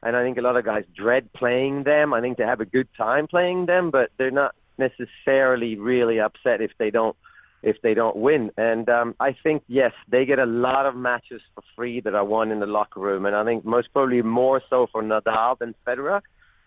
[0.02, 2.14] and I think a lot of guys dread playing them.
[2.14, 6.60] I think they have a good time playing them, but they're not necessarily really upset
[6.60, 7.16] if they don't
[7.62, 8.50] if they don't win.
[8.56, 12.24] And um, I think yes, they get a lot of matches for free that are
[12.24, 15.74] won in the locker room, and I think most probably more so for Nadal than
[15.86, 16.22] Federer.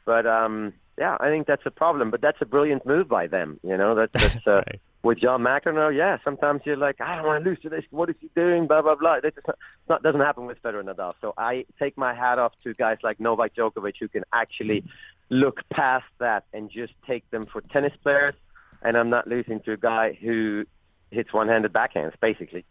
[0.05, 2.11] But um, yeah, I think that's a problem.
[2.11, 3.59] But that's a brilliant move by them.
[3.63, 4.81] You know, that's, that's uh, right.
[5.03, 5.95] With John McEnroe.
[5.95, 7.83] Yeah, sometimes you're like, I don't want to lose to this.
[7.91, 8.67] What is he doing?
[8.67, 9.19] Blah blah blah.
[9.21, 9.33] That
[9.89, 11.13] not, doesn't happen with Federer and Nadal.
[11.21, 14.83] So I take my hat off to guys like Novak Djokovic who can actually
[15.29, 18.35] look past that and just take them for tennis players
[18.83, 20.65] and I'm not losing to a guy who
[21.11, 22.65] hits one-handed backhands, basically.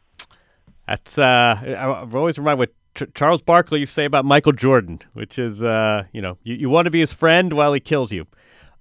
[0.86, 1.56] That's uh,
[2.02, 5.62] I've always reminded what Ch- Charles Barkley used to say about Michael Jordan, which is
[5.62, 8.26] uh, you know, you, you want to be his friend while he kills you.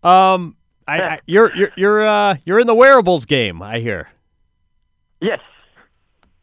[0.03, 0.57] Um,
[0.91, 4.09] I, I you're you're you're uh, you're in the wearables game, I hear.
[5.21, 5.39] Yes.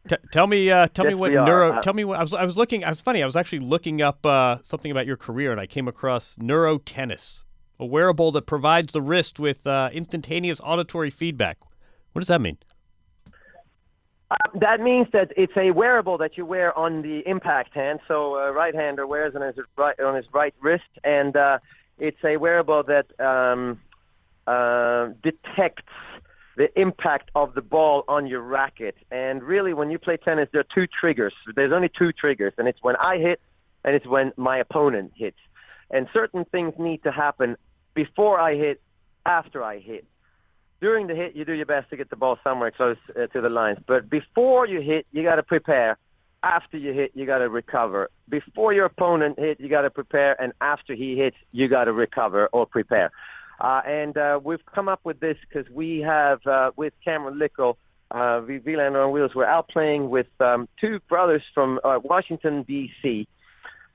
[0.09, 1.75] T- tell me, uh, tell yes, me what neuro.
[1.75, 2.33] Uh, tell me what I was.
[2.33, 2.83] I was looking.
[2.83, 3.23] I was funny.
[3.23, 6.79] I was actually looking up uh, something about your career, and I came across neuro
[6.79, 7.45] tennis,
[7.79, 11.59] a wearable that provides the wrist with uh, instantaneous auditory feedback.
[12.13, 12.57] What does that mean?
[14.31, 18.01] Uh, that means that it's a wearable that you wear on the impact hand.
[18.09, 21.59] So a right hander wears it on his right on his right wrist, and uh,
[21.99, 23.81] it's a wearable that um,
[24.49, 25.93] uh, detects
[26.57, 28.97] the impact of the ball on your racket.
[29.11, 31.35] And really, when you play tennis, there are two triggers.
[31.55, 33.41] There's only two triggers, and it's when I hit,
[33.85, 35.39] and it's when my opponent hits.
[35.91, 37.57] And certain things need to happen
[37.95, 38.81] before I hit,
[39.25, 40.05] after I hit
[40.81, 43.41] during the hit, you do your best to get the ball somewhere close uh, to
[43.41, 43.79] the lines.
[43.87, 45.99] But before you hit, you got to prepare.
[46.45, 48.11] After you hit, you got to recover.
[48.29, 51.93] Before your opponent hit, you got to prepare, and after he hits, you got to
[51.93, 53.11] recover or prepare.
[53.61, 57.77] Uh, and uh, we've come up with this because we have uh, with Cameron Lickle,
[58.11, 59.33] uh, Wilander on Wheels.
[59.35, 63.27] We're out playing with um, two brothers from uh, Washington D.C.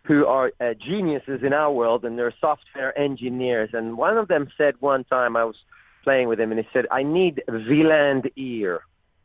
[0.04, 3.70] who are uh, geniuses in our world, and they're software engineers.
[3.74, 5.56] And one of them said one time, I was
[6.04, 8.82] playing with him, and he said, "I need Wieland ear."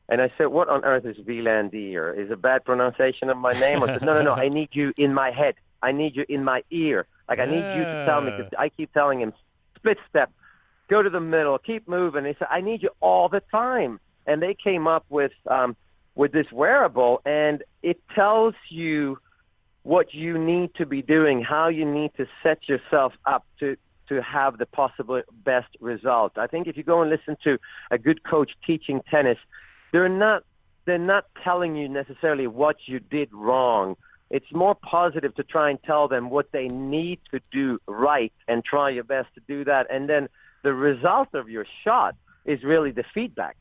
[0.09, 2.15] And I said, "What on earth is Wieland ear?
[2.15, 4.33] Is a bad pronunciation of my name?" I said, "No, no, no.
[4.45, 5.57] I need you in my head.
[5.83, 7.07] I need you in my ear.
[7.29, 8.31] Like I need you to tell me.
[8.31, 9.35] Cause I keep telling him,
[9.79, 10.31] split step,
[10.89, 14.43] go to the middle, keep moving." He said, "I need you all the time." And
[14.43, 15.77] they came up with um,
[16.15, 19.19] with this wearable, and it tells you
[19.85, 23.77] what you need to be doing, how you need to set yourself up to
[24.09, 26.33] to have the possible best result.
[26.37, 27.59] I think if you go and listen to
[27.91, 29.39] a good coach teaching tennis,
[29.93, 30.45] they're not
[30.87, 33.97] they're not telling you necessarily what you did wrong.
[34.31, 38.65] It's more positive to try and tell them what they need to do right and
[38.65, 39.87] try your best to do that.
[39.91, 40.29] And then
[40.63, 42.15] the result of your shot
[42.45, 43.57] is really the feedback.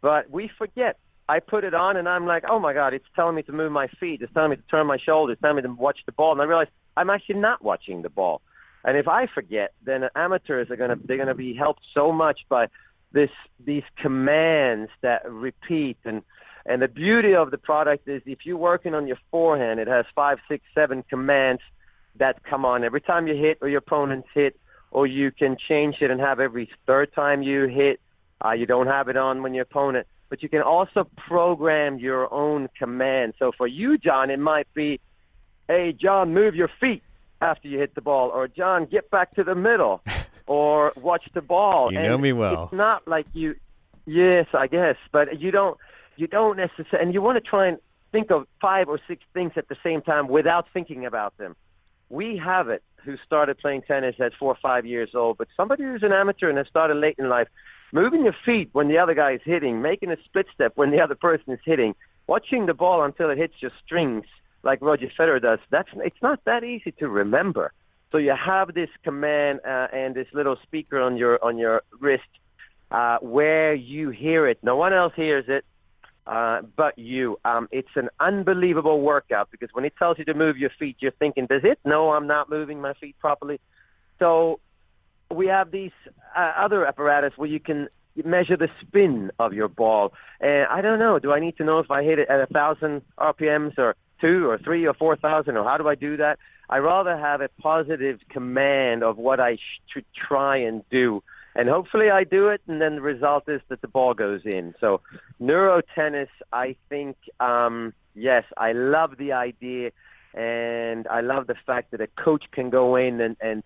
[0.00, 0.98] But we forget
[1.30, 3.70] I put it on and I'm like, oh my god, it's telling me to move
[3.70, 6.10] my feet, it's telling me to turn my shoulders, it's telling me to watch the
[6.10, 8.42] ball, and I realize I'm actually not watching the ball.
[8.84, 12.66] And if I forget, then amateurs are gonna they're gonna be helped so much by
[13.12, 13.30] this
[13.64, 16.22] these commands that repeat and
[16.66, 20.04] and the beauty of the product is if you're working on your forehand, it has
[20.14, 21.62] five, six, seven commands
[22.16, 24.58] that come on every time you hit or your opponent's hit,
[24.90, 28.00] or you can change it and have every third time you hit.
[28.44, 32.32] Uh, you don't have it on when your opponent, but you can also program your
[32.32, 33.34] own command.
[33.38, 35.00] So for you, John, it might be,
[35.68, 37.02] "Hey, John, move your feet
[37.40, 40.02] after you hit the ball," or "John, get back to the middle,"
[40.46, 42.64] or "Watch the ball." You and know me well.
[42.64, 43.56] It's not like you.
[44.06, 45.76] Yes, I guess, but you don't
[46.16, 47.78] you don't necessarily, and you want to try and
[48.12, 51.56] think of five or six things at the same time without thinking about them.
[52.08, 55.84] We have it who started playing tennis at four or five years old, but somebody
[55.84, 57.48] who's an amateur and has started late in life,
[57.92, 61.00] moving your feet when the other guy is hitting, making a split step when the
[61.00, 61.94] other person is hitting,
[62.26, 64.26] watching the ball until it hits your strings
[64.62, 67.72] like Roger Federer does, that's it's not that easy to remember.
[68.12, 72.24] So you have this command uh, and this little speaker on your on your wrist
[72.90, 74.58] uh, where you hear it.
[74.62, 75.64] No one else hears it
[76.30, 77.38] uh, but you.
[77.44, 81.10] Um, it's an unbelievable workout because when it tells you to move your feet, you're
[81.10, 81.80] thinking, does it?
[81.84, 83.58] No, I'm not moving my feet properly.
[84.20, 84.60] So
[85.34, 85.90] we have these
[86.36, 87.88] uh, other apparatus where you can
[88.24, 90.12] measure the spin of your ball.
[90.40, 92.46] And I don't know, do I need to know if I hit it at a
[92.46, 96.38] thousand RPMs or two or three or four thousand, or how do I do that?
[96.68, 99.58] I rather have a positive command of what I
[99.92, 103.80] should try and do and hopefully I do it, and then the result is that
[103.80, 104.74] the ball goes in.
[104.80, 105.00] So
[105.38, 109.90] neuro tennis, I think, um, yes, I love the idea,
[110.34, 113.62] and I love the fact that a coach can go in and and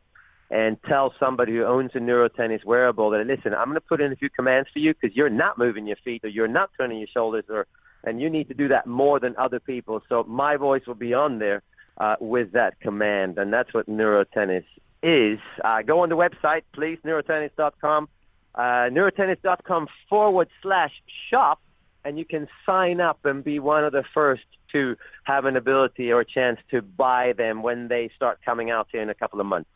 [0.50, 4.00] and tell somebody who owns a neuro tennis wearable that listen, I'm going to put
[4.00, 6.70] in a few commands for you because you're not moving your feet or you're not
[6.78, 7.66] turning your shoulders or
[8.04, 10.02] and you need to do that more than other people.
[10.08, 11.62] So my voice will be on there
[11.98, 14.64] uh, with that command, and that's what neuro tennis
[15.04, 18.08] is uh, go on the website, please, neurotennis.com,
[18.54, 20.92] uh, neurotennis.com forward slash
[21.30, 21.60] shop,
[22.04, 26.10] and you can sign up and be one of the first to have an ability
[26.10, 29.40] or a chance to buy them when they start coming out here in a couple
[29.40, 29.68] of months.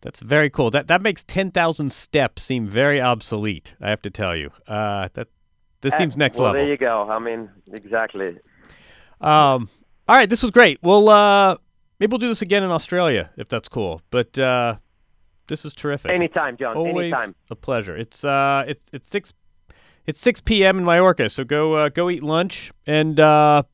[0.00, 0.70] That's very cool.
[0.70, 3.74] That that makes ten thousand steps seem very obsolete.
[3.80, 4.52] I have to tell you.
[4.66, 5.28] Uh, that
[5.80, 6.60] this seems next well, level.
[6.60, 7.08] There you go.
[7.08, 8.38] I mean, exactly.
[9.20, 9.68] Um,
[10.08, 10.78] all right, this was great.
[10.82, 11.56] Well, uh,
[12.00, 14.02] Maybe we'll do this again in Australia if that's cool.
[14.10, 14.76] But uh,
[15.48, 16.10] this is terrific.
[16.10, 16.76] Anytime, Jon.
[16.76, 17.34] Always Anytime.
[17.50, 17.96] a pleasure.
[17.96, 19.32] It's uh, it's it's six
[20.06, 20.78] it's six p.m.
[20.78, 22.72] in Mallorca, so go uh, go eat lunch.
[22.86, 23.64] And uh,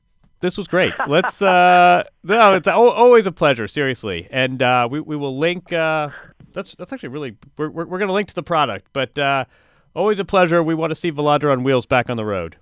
[0.41, 0.93] this was great.
[1.09, 3.69] Let's uh, no, it's always a pleasure.
[3.69, 5.73] Seriously, and uh, we we will link.
[5.73, 6.11] Uh,
[6.53, 9.45] that's that's actually really we're we're, we're going to link to the product, but uh,
[9.95, 10.63] always a pleasure.
[10.63, 12.57] We want to see Wilander on wheels back on the road.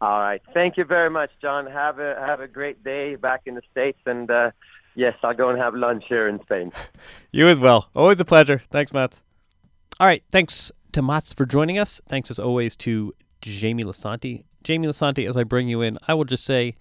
[0.00, 0.40] All right.
[0.54, 1.66] Thank you very much, Jon.
[1.66, 4.52] Have a have a great day back in the states, and uh,
[4.94, 6.72] yes, I'll go and have lunch here in Spain.
[7.32, 7.90] you as well.
[7.96, 8.62] Always a pleasure.
[8.70, 9.22] Thanks, Mats.
[9.98, 10.22] All right.
[10.30, 12.00] Thanks to Mats for joining us.
[12.08, 14.44] Thanks as always to Jamie Lisanti.
[14.62, 16.76] Jamie Lisanti, as I bring you in, I will just say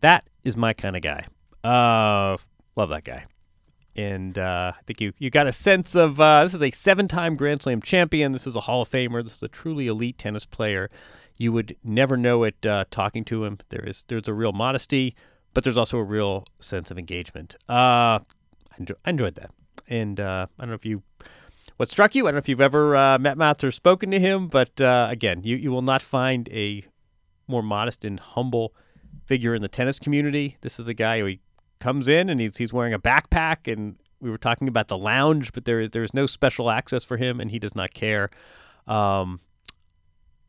[0.00, 1.26] that is my kind of guy.
[1.62, 2.36] Uh,
[2.76, 3.26] love that guy.
[3.96, 7.08] And uh, I think you, you got a sense of uh, this is a seven
[7.08, 8.32] time Grand Slam champion.
[8.32, 9.24] This is a Hall of Famer.
[9.24, 10.88] This is a truly elite tennis player.
[11.38, 13.58] You would never know it uh, talking to him.
[13.70, 15.14] There is there's a real modesty,
[15.54, 17.56] but there's also a real sense of engagement.
[17.68, 19.50] Uh, I, enjoy, I enjoyed that,
[19.88, 21.02] and uh, I don't know if you
[21.76, 22.24] what struck you.
[22.24, 25.06] I don't know if you've ever uh, met Mats or spoken to him, but uh,
[25.10, 26.82] again, you you will not find a
[27.46, 28.74] more modest and humble
[29.24, 30.56] figure in the tennis community.
[30.60, 31.40] This is a guy who he
[31.78, 35.52] comes in and he's he's wearing a backpack and we were talking about the lounge,
[35.52, 38.30] but there is there is no special access for him, and he does not care.
[38.86, 39.40] Um,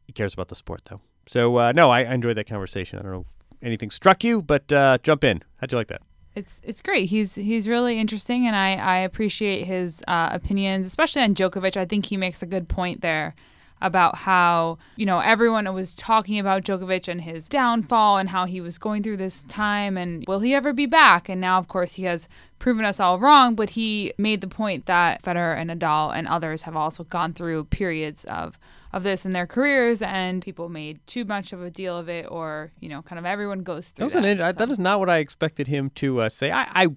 [0.09, 1.01] he cares about the sport, though.
[1.27, 2.97] So uh, no, I, I, enjoyed that conversation.
[2.97, 5.43] I don't know if anything struck you, but uh, jump in.
[5.57, 6.01] How'd you like that?
[6.33, 7.09] It's it's great.
[7.09, 11.77] He's he's really interesting, and I I appreciate his uh, opinions, especially on Djokovic.
[11.77, 13.35] I think he makes a good point there
[13.81, 18.59] about how, you know, everyone was talking about Djokovic and his downfall and how he
[18.59, 21.29] was going through this time and will he ever be back?
[21.29, 24.85] And now, of course, he has proven us all wrong, but he made the point
[24.87, 28.59] that Federer and Nadal and others have also gone through periods of
[28.91, 32.25] of this in their careers and people made too much of a deal of it
[32.29, 34.37] or, you know, kind of everyone goes through that.
[34.37, 34.65] that, so.
[34.65, 36.51] that is not what I expected him to uh, say.
[36.51, 36.87] I, I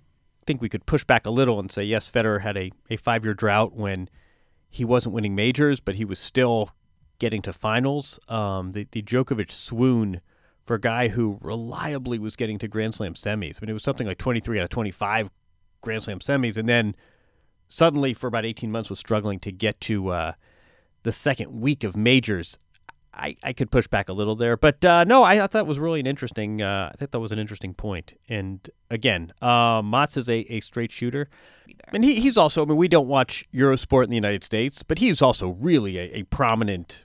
[0.47, 3.25] think we could push back a little and say, yes, Federer had a, a five
[3.25, 4.09] year drought when–
[4.73, 6.71] he wasn't winning majors, but he was still
[7.19, 8.19] getting to finals.
[8.27, 10.23] Um, the, the Djokovic swoon
[10.64, 13.59] for a guy who reliably was getting to Grand Slam semis.
[13.59, 15.31] I mean, it was something like 23 out of 25
[15.83, 16.97] Grand Slam semis, and then
[17.69, 20.33] suddenly for about 18 months was struggling to get to uh,
[21.03, 22.59] the second week of majors.
[23.15, 25.79] I, I could push back a little there, but uh, no, I thought that was
[25.79, 26.63] really an interesting.
[26.63, 28.15] Uh, I think that was an interesting point.
[28.29, 31.29] And again, uh, Mats is a, a straight shooter,
[31.93, 32.63] and he, he's also.
[32.63, 36.21] I mean, we don't watch Eurosport in the United States, but he's also really a,
[36.21, 37.05] a prominent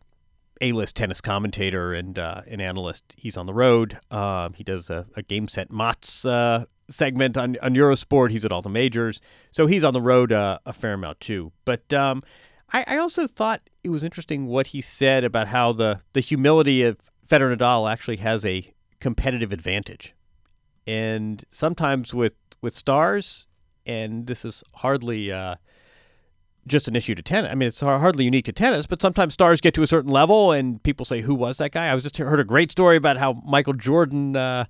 [0.62, 3.14] A-list tennis commentator and uh, an analyst.
[3.18, 4.00] He's on the road.
[4.10, 8.32] Um, he does a, a game set Mats uh, segment on on Eurosport.
[8.32, 9.20] He's at all the majors,
[9.52, 11.52] so he's on the road uh, a fair amount too.
[11.66, 12.24] But um,
[12.72, 16.84] I, I also thought it was interesting what he said about how the, the humility
[16.84, 20.14] of Federer Nadal actually has a competitive advantage.
[20.86, 23.48] And sometimes with, with stars,
[23.86, 25.56] and this is hardly uh,
[26.68, 27.50] just an issue to tennis.
[27.50, 30.52] I mean, it's hardly unique to tennis, but sometimes stars get to a certain level
[30.52, 31.88] and people say, Who was that guy?
[31.88, 34.66] I was just heard a great story about how Michael Jordan uh,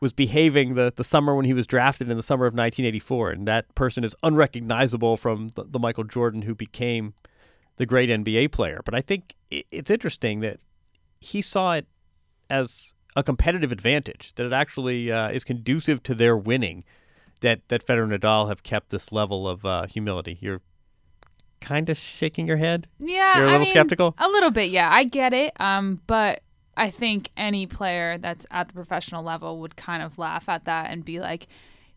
[0.00, 3.30] was behaving the, the summer when he was drafted in the summer of 1984.
[3.30, 7.14] And that person is unrecognizable from the, the Michael Jordan who became
[7.76, 8.80] the great NBA player.
[8.84, 10.58] But I think it's interesting that
[11.20, 11.86] he saw it
[12.50, 16.84] as a competitive advantage, that it actually uh, is conducive to their winning,
[17.40, 20.38] that, that Federer and Nadal have kept this level of uh, humility.
[20.40, 20.60] You're
[21.60, 22.88] kind of shaking your head?
[22.98, 23.38] Yeah.
[23.38, 24.14] You're a I little mean, skeptical?
[24.18, 24.90] A little bit, yeah.
[24.92, 25.52] I get it.
[25.60, 26.40] Um, but
[26.76, 30.90] I think any player that's at the professional level would kind of laugh at that
[30.90, 31.46] and be like,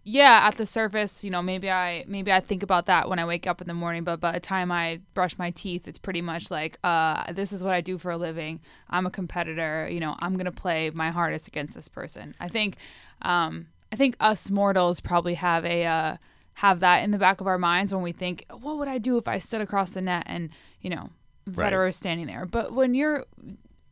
[0.08, 3.26] yeah, at the surface, you know, maybe I maybe I think about that when I
[3.26, 6.22] wake up in the morning, but by the time I brush my teeth, it's pretty
[6.22, 8.60] much like, uh, this is what I do for a living.
[8.90, 9.90] I'm a competitor.
[9.90, 12.36] You know, I'm gonna play my hardest against this person.
[12.40, 12.78] I think,
[13.24, 16.18] um, I think us mortals probably have a uh,
[16.60, 19.18] have that in the back of our minds when we think, what would I do
[19.18, 20.50] if I stood across the net and
[20.82, 21.10] you know,
[21.50, 21.94] Federer Right.
[21.96, 22.46] standing there.
[22.46, 23.26] But when you're,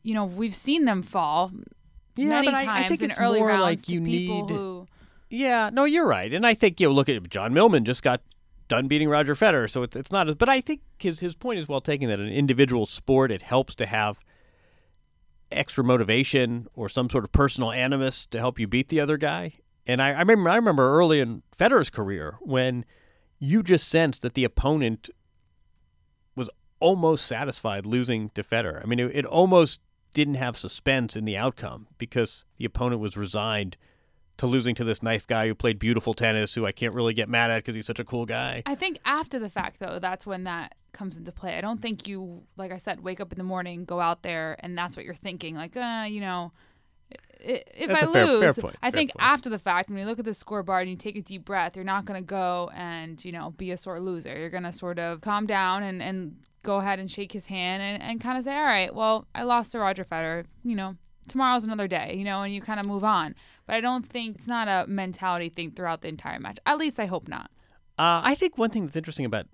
[0.03, 1.51] you know, we've seen them fall
[2.15, 4.41] Yeah, many but I- I times think in it's early more rounds like to people
[4.45, 4.72] need- who.
[5.33, 8.21] Yeah, no, you're right, and I think you know, look at John Millman just got
[8.67, 10.35] done beating Roger Federer, so it's it's not as.
[10.35, 13.73] But I think his his point is well taken that an individual sport it helps
[13.75, 14.19] to have
[15.51, 19.53] extra motivation or some sort of personal animus to help you beat the other guy.
[19.87, 22.85] And I, I remember I remember early in Federer's career when
[23.39, 25.09] you just sensed that the opponent
[26.35, 26.47] was
[26.79, 28.83] almost satisfied losing to Federer.
[28.83, 29.81] I mean, it, it almost
[30.13, 33.77] didn't have suspense in the outcome because the opponent was resigned
[34.37, 37.29] to losing to this nice guy who played beautiful tennis, who I can't really get
[37.29, 38.63] mad at because he's such a cool guy.
[38.65, 41.57] I think after the fact, though, that's when that comes into play.
[41.57, 44.57] I don't think you, like I said, wake up in the morning, go out there,
[44.59, 45.55] and that's what you're thinking.
[45.55, 46.51] Like, uh, you know,
[47.39, 49.29] if That's I fair- fair lose, point, I fair think point.
[49.29, 51.75] after the fact, when you look at the scoreboard and you take a deep breath,
[51.75, 54.37] you're not going to go and, you know, be a sore loser.
[54.37, 57.83] You're going to sort of calm down and, and go ahead and shake his hand
[57.83, 60.45] and, and kind of say, all right, well, I lost to Roger Federer.
[60.63, 60.95] You know,
[61.27, 63.35] tomorrow's another day, you know, and you kind of move on.
[63.65, 66.59] But I don't think it's not a mentality thing throughout the entire match.
[66.65, 67.49] At least I hope not.
[67.97, 69.47] Uh, I think one thing that's interesting about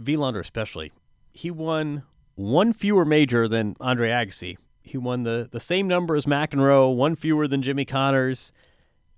[0.00, 0.92] Wilander, especially,
[1.32, 4.56] he won one fewer major than Andre Agassi.
[4.82, 8.52] He won the, the same number as McEnroe, one fewer than Jimmy Connors,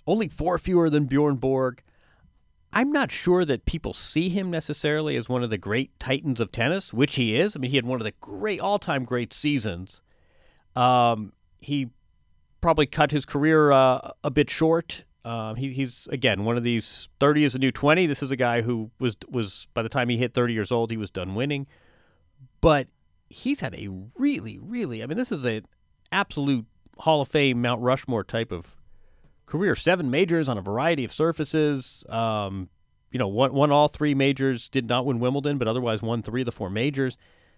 [0.07, 1.83] only four fewer than Bjorn Borg.
[2.73, 6.51] I'm not sure that people see him necessarily as one of the great titans of
[6.51, 7.55] tennis, which he is.
[7.55, 10.01] I mean, he had one of the great all-time great seasons.
[10.75, 11.91] Um, he
[12.63, 15.05] probably cut his career uh, a bit short.
[15.25, 18.07] Um, he, he's again one of these 30 is a new 20.
[18.07, 20.91] This is a guy who was was by the time he hit 30 years old,
[20.91, 21.67] he was done winning.
[22.61, 22.89] But
[23.29, 25.03] he's had a really, really.
[25.03, 25.65] I mean, this is an
[26.11, 26.67] absolute
[26.99, 28.77] Hall of Fame Mount Rushmore type of
[29.47, 29.75] career.
[29.75, 32.05] Seven majors on a variety of surfaces.
[32.09, 32.69] Um,
[33.11, 34.69] you know, won, won all three majors.
[34.69, 37.17] Did not win Wimbledon, but otherwise won three of the four majors.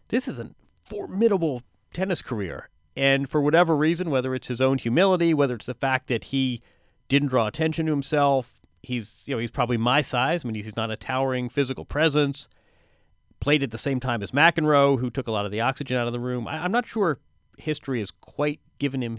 [0.09, 0.51] This is a
[0.85, 2.69] formidable tennis career.
[2.97, 6.63] And for whatever reason, whether it's his own humility, whether it's the fact that he
[7.09, 10.45] didn't draw attention to himself, he's you know he's probably my size.
[10.45, 12.49] I mean, he's not a towering physical presence.
[13.41, 16.07] Played at the same time as McEnroe, who took a lot of the oxygen out
[16.07, 16.47] of the room.
[16.49, 17.19] I, I'm not sure
[17.59, 19.19] history has quite given him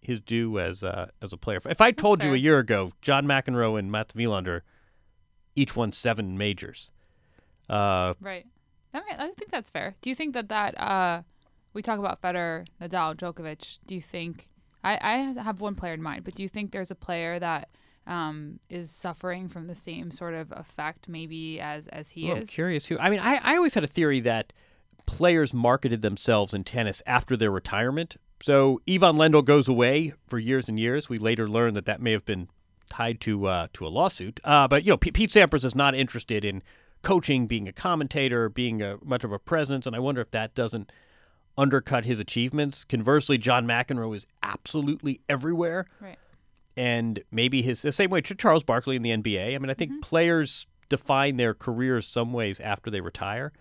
[0.00, 1.60] his due as uh, as a player.
[1.68, 4.60] If I told you a year ago, John McEnroe and Mats Wilander
[5.56, 6.90] each won seven majors.
[7.68, 8.46] Uh, Right.
[8.94, 9.94] I think that's fair.
[10.00, 11.22] Do you think that that uh,
[11.76, 13.78] we talk about Federer, Nadal, Djokovic?
[13.86, 14.48] Do you think
[14.82, 17.68] I, I have one player in mind, but do you think there's a player that
[18.06, 22.42] um, is suffering from the same sort of effect, maybe as as he Well, I'm
[22.42, 22.50] is?
[22.50, 22.98] curious who.
[22.98, 24.52] I mean, I, I always had a theory that
[25.06, 28.16] players marketed themselves in tennis after their retirement.
[28.42, 31.08] So Ivan Lendl goes away for years and years.
[31.08, 32.48] We later learned that that may have been
[32.88, 34.40] tied to uh, to a lawsuit.
[34.44, 36.62] Uh, but you know, P- Pete Sampras is not interested in
[37.02, 40.54] coaching, being a commentator, being a much of a presence, and I wonder if that
[40.54, 40.90] doesn't
[41.56, 42.84] undercut his achievements.
[42.84, 46.18] Conversely, John McEnroe is absolutely everywhere Right.
[46.76, 49.54] and maybe his the same way Ch- Charles Barkley in the NBA.
[49.54, 50.00] I mean, I think mm-hmm.
[50.00, 53.52] players define their careers some ways after they retire,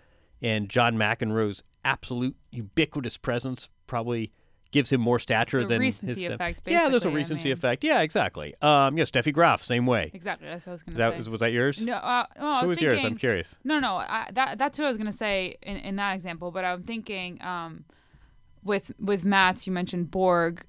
[0.41, 4.31] and John McEnroe's absolute ubiquitous presence probably
[4.76, 6.32] gives him more stature than recency his.
[6.34, 7.53] effect, yeah, there's a basically, I recency mean.
[7.53, 7.84] effect.
[7.86, 8.53] Yeah, exactly.
[8.61, 10.11] Um, yeah, Steffi Graf, same way.
[10.13, 10.47] Exactly.
[10.49, 11.17] That's what I was gonna That say.
[11.17, 11.84] was, was that yours?
[11.84, 13.05] no, uh, no, I Who was thinking, yours?
[13.05, 13.57] I'm curious.
[13.63, 16.51] No, no, I, that that's what I was gonna say in, in that example.
[16.51, 17.86] But I'm thinking, um,
[18.63, 20.65] with with Mats, you mentioned Borg.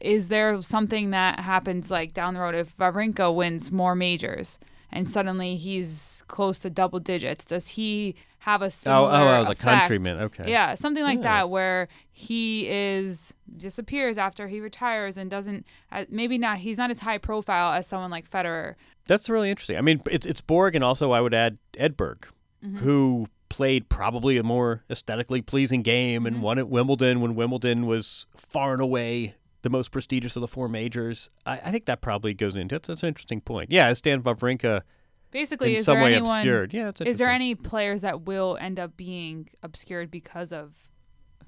[0.00, 4.58] Is there something that happens like down the road if Wawrinka wins more majors
[4.94, 7.44] and suddenly he's close to double digits?
[7.44, 9.60] Does he have a Oh, similar oh, oh, the effect?
[9.60, 10.16] countryman.
[10.22, 10.50] Okay.
[10.50, 11.22] Yeah, something like Yeah.
[11.40, 16.90] that where he is disappears after he retires and doesn't uh, maybe not he's not
[16.90, 18.74] as high profile as someone like Federer.
[19.06, 19.76] That's really interesting.
[19.76, 22.24] I mean, it's it's Borg, and also I would add Edberg,
[22.64, 22.78] Mm-hmm.
[22.78, 26.40] who played probably a more aesthetically pleasing game and Mhm.
[26.40, 29.34] won at Wimbledon when Wimbledon was far and away
[29.64, 31.28] the most prestigious of the four majors.
[31.44, 32.84] I, I think that probably goes into it.
[32.84, 33.72] That's an interesting point.
[33.72, 34.82] Yeah, Stan Wawrinka
[35.32, 36.72] Basically, in is some way anyone obscured.
[36.72, 40.74] Yeah, it's is there any players that will end up being obscured because of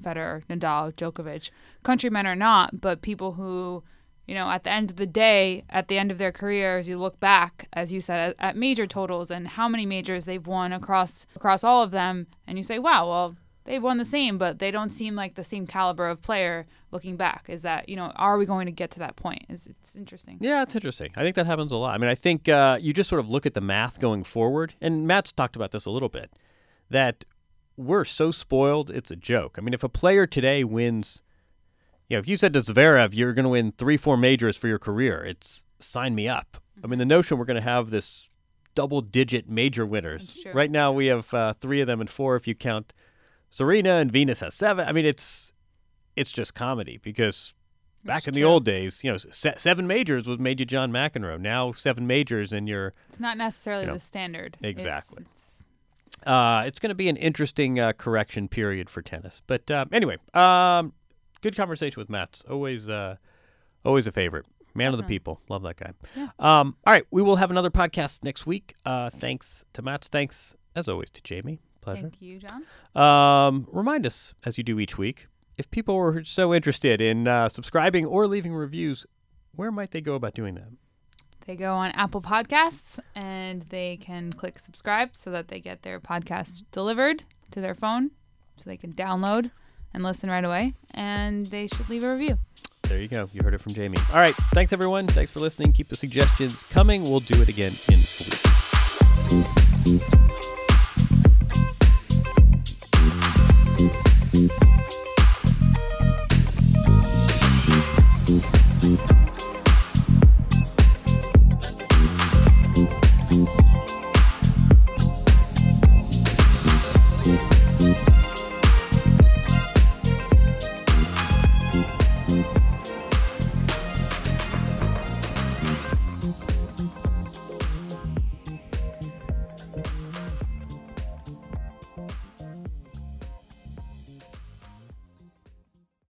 [0.02, 1.50] Federer, Nadal, Djokovic,
[1.84, 3.84] countrymen or not, but people who,
[4.26, 6.98] you know, at the end of the day, at the end of their careers, you
[6.98, 10.72] look back, as you said, at, at major totals and how many majors they've won
[10.72, 13.36] across across all of them, and you say, wow, well,
[13.66, 16.66] they've won the same, but they don't seem like the same caliber of player.
[16.92, 19.44] Looking back, is that you know, are we going to get to that point?
[19.48, 20.38] Is it's interesting.
[20.40, 21.10] Yeah, it's interesting.
[21.16, 21.94] I think that happens a lot.
[21.94, 24.74] I mean, I think uh, you just sort of look at the math going forward,
[24.80, 26.32] and Mats talked about this a little bit,
[26.88, 27.24] that
[27.76, 29.56] we're so spoiled, it's a joke.
[29.58, 31.22] I mean, if a player today wins,
[32.08, 34.68] you know, if you said to Zverev, you're going to win three, four majors for
[34.68, 36.56] your career, it's sign me up.
[36.82, 38.28] I mean, the notion we're going to have this
[38.74, 40.44] double digit major winners.
[40.54, 42.92] Right now, we have uh, three of them and four if you count
[43.50, 44.86] Serena, and Venus has seven.
[44.88, 45.52] I mean, it's
[46.16, 47.54] it's just comedy because
[48.04, 48.48] back That's in the true.
[48.48, 51.40] old days, you know, se- seven majors was made you John McEnroe.
[51.40, 54.56] Now seven majors and you're It's not necessarily You know, the standard.
[54.62, 55.22] Exactly.
[55.22, 55.52] it's-
[56.26, 59.42] uh, it's going to be an interesting uh, correction period for tennis.
[59.46, 60.92] But uh, anyway, um,
[61.42, 62.40] good conversation with Matt.
[62.50, 63.16] Always, uh,
[63.84, 64.46] always a favorite.
[64.74, 65.40] Man of the people.
[65.48, 65.92] Love that guy.
[66.16, 66.28] Yeah.
[66.38, 68.74] Um, all right, we will have another podcast next week.
[68.84, 70.04] Uh, thanks to Matt.
[70.06, 71.60] Thanks as always to Jamie.
[71.86, 72.02] Pleasure.
[72.02, 72.64] Thank you, Jon.
[73.00, 77.48] Um, remind us, as you do each week, if people were so interested in uh,
[77.48, 79.06] subscribing or leaving reviews,
[79.54, 80.66] where might they go about doing that?
[81.46, 86.00] They go on Apple Podcasts and they can click subscribe so that they get their
[86.00, 87.22] podcast delivered
[87.52, 88.10] to their phone
[88.56, 89.52] so they can download
[89.94, 90.74] and listen right away.
[90.92, 92.36] And they should leave a review.
[92.82, 93.30] There you go.
[93.32, 93.98] You heard it from Jamie.
[94.10, 94.34] All right.
[94.54, 95.06] Thanks, everyone.
[95.06, 95.72] Thanks for listening.
[95.72, 97.04] Keep the suggestions coming.
[97.04, 98.55] We'll do it again in a week.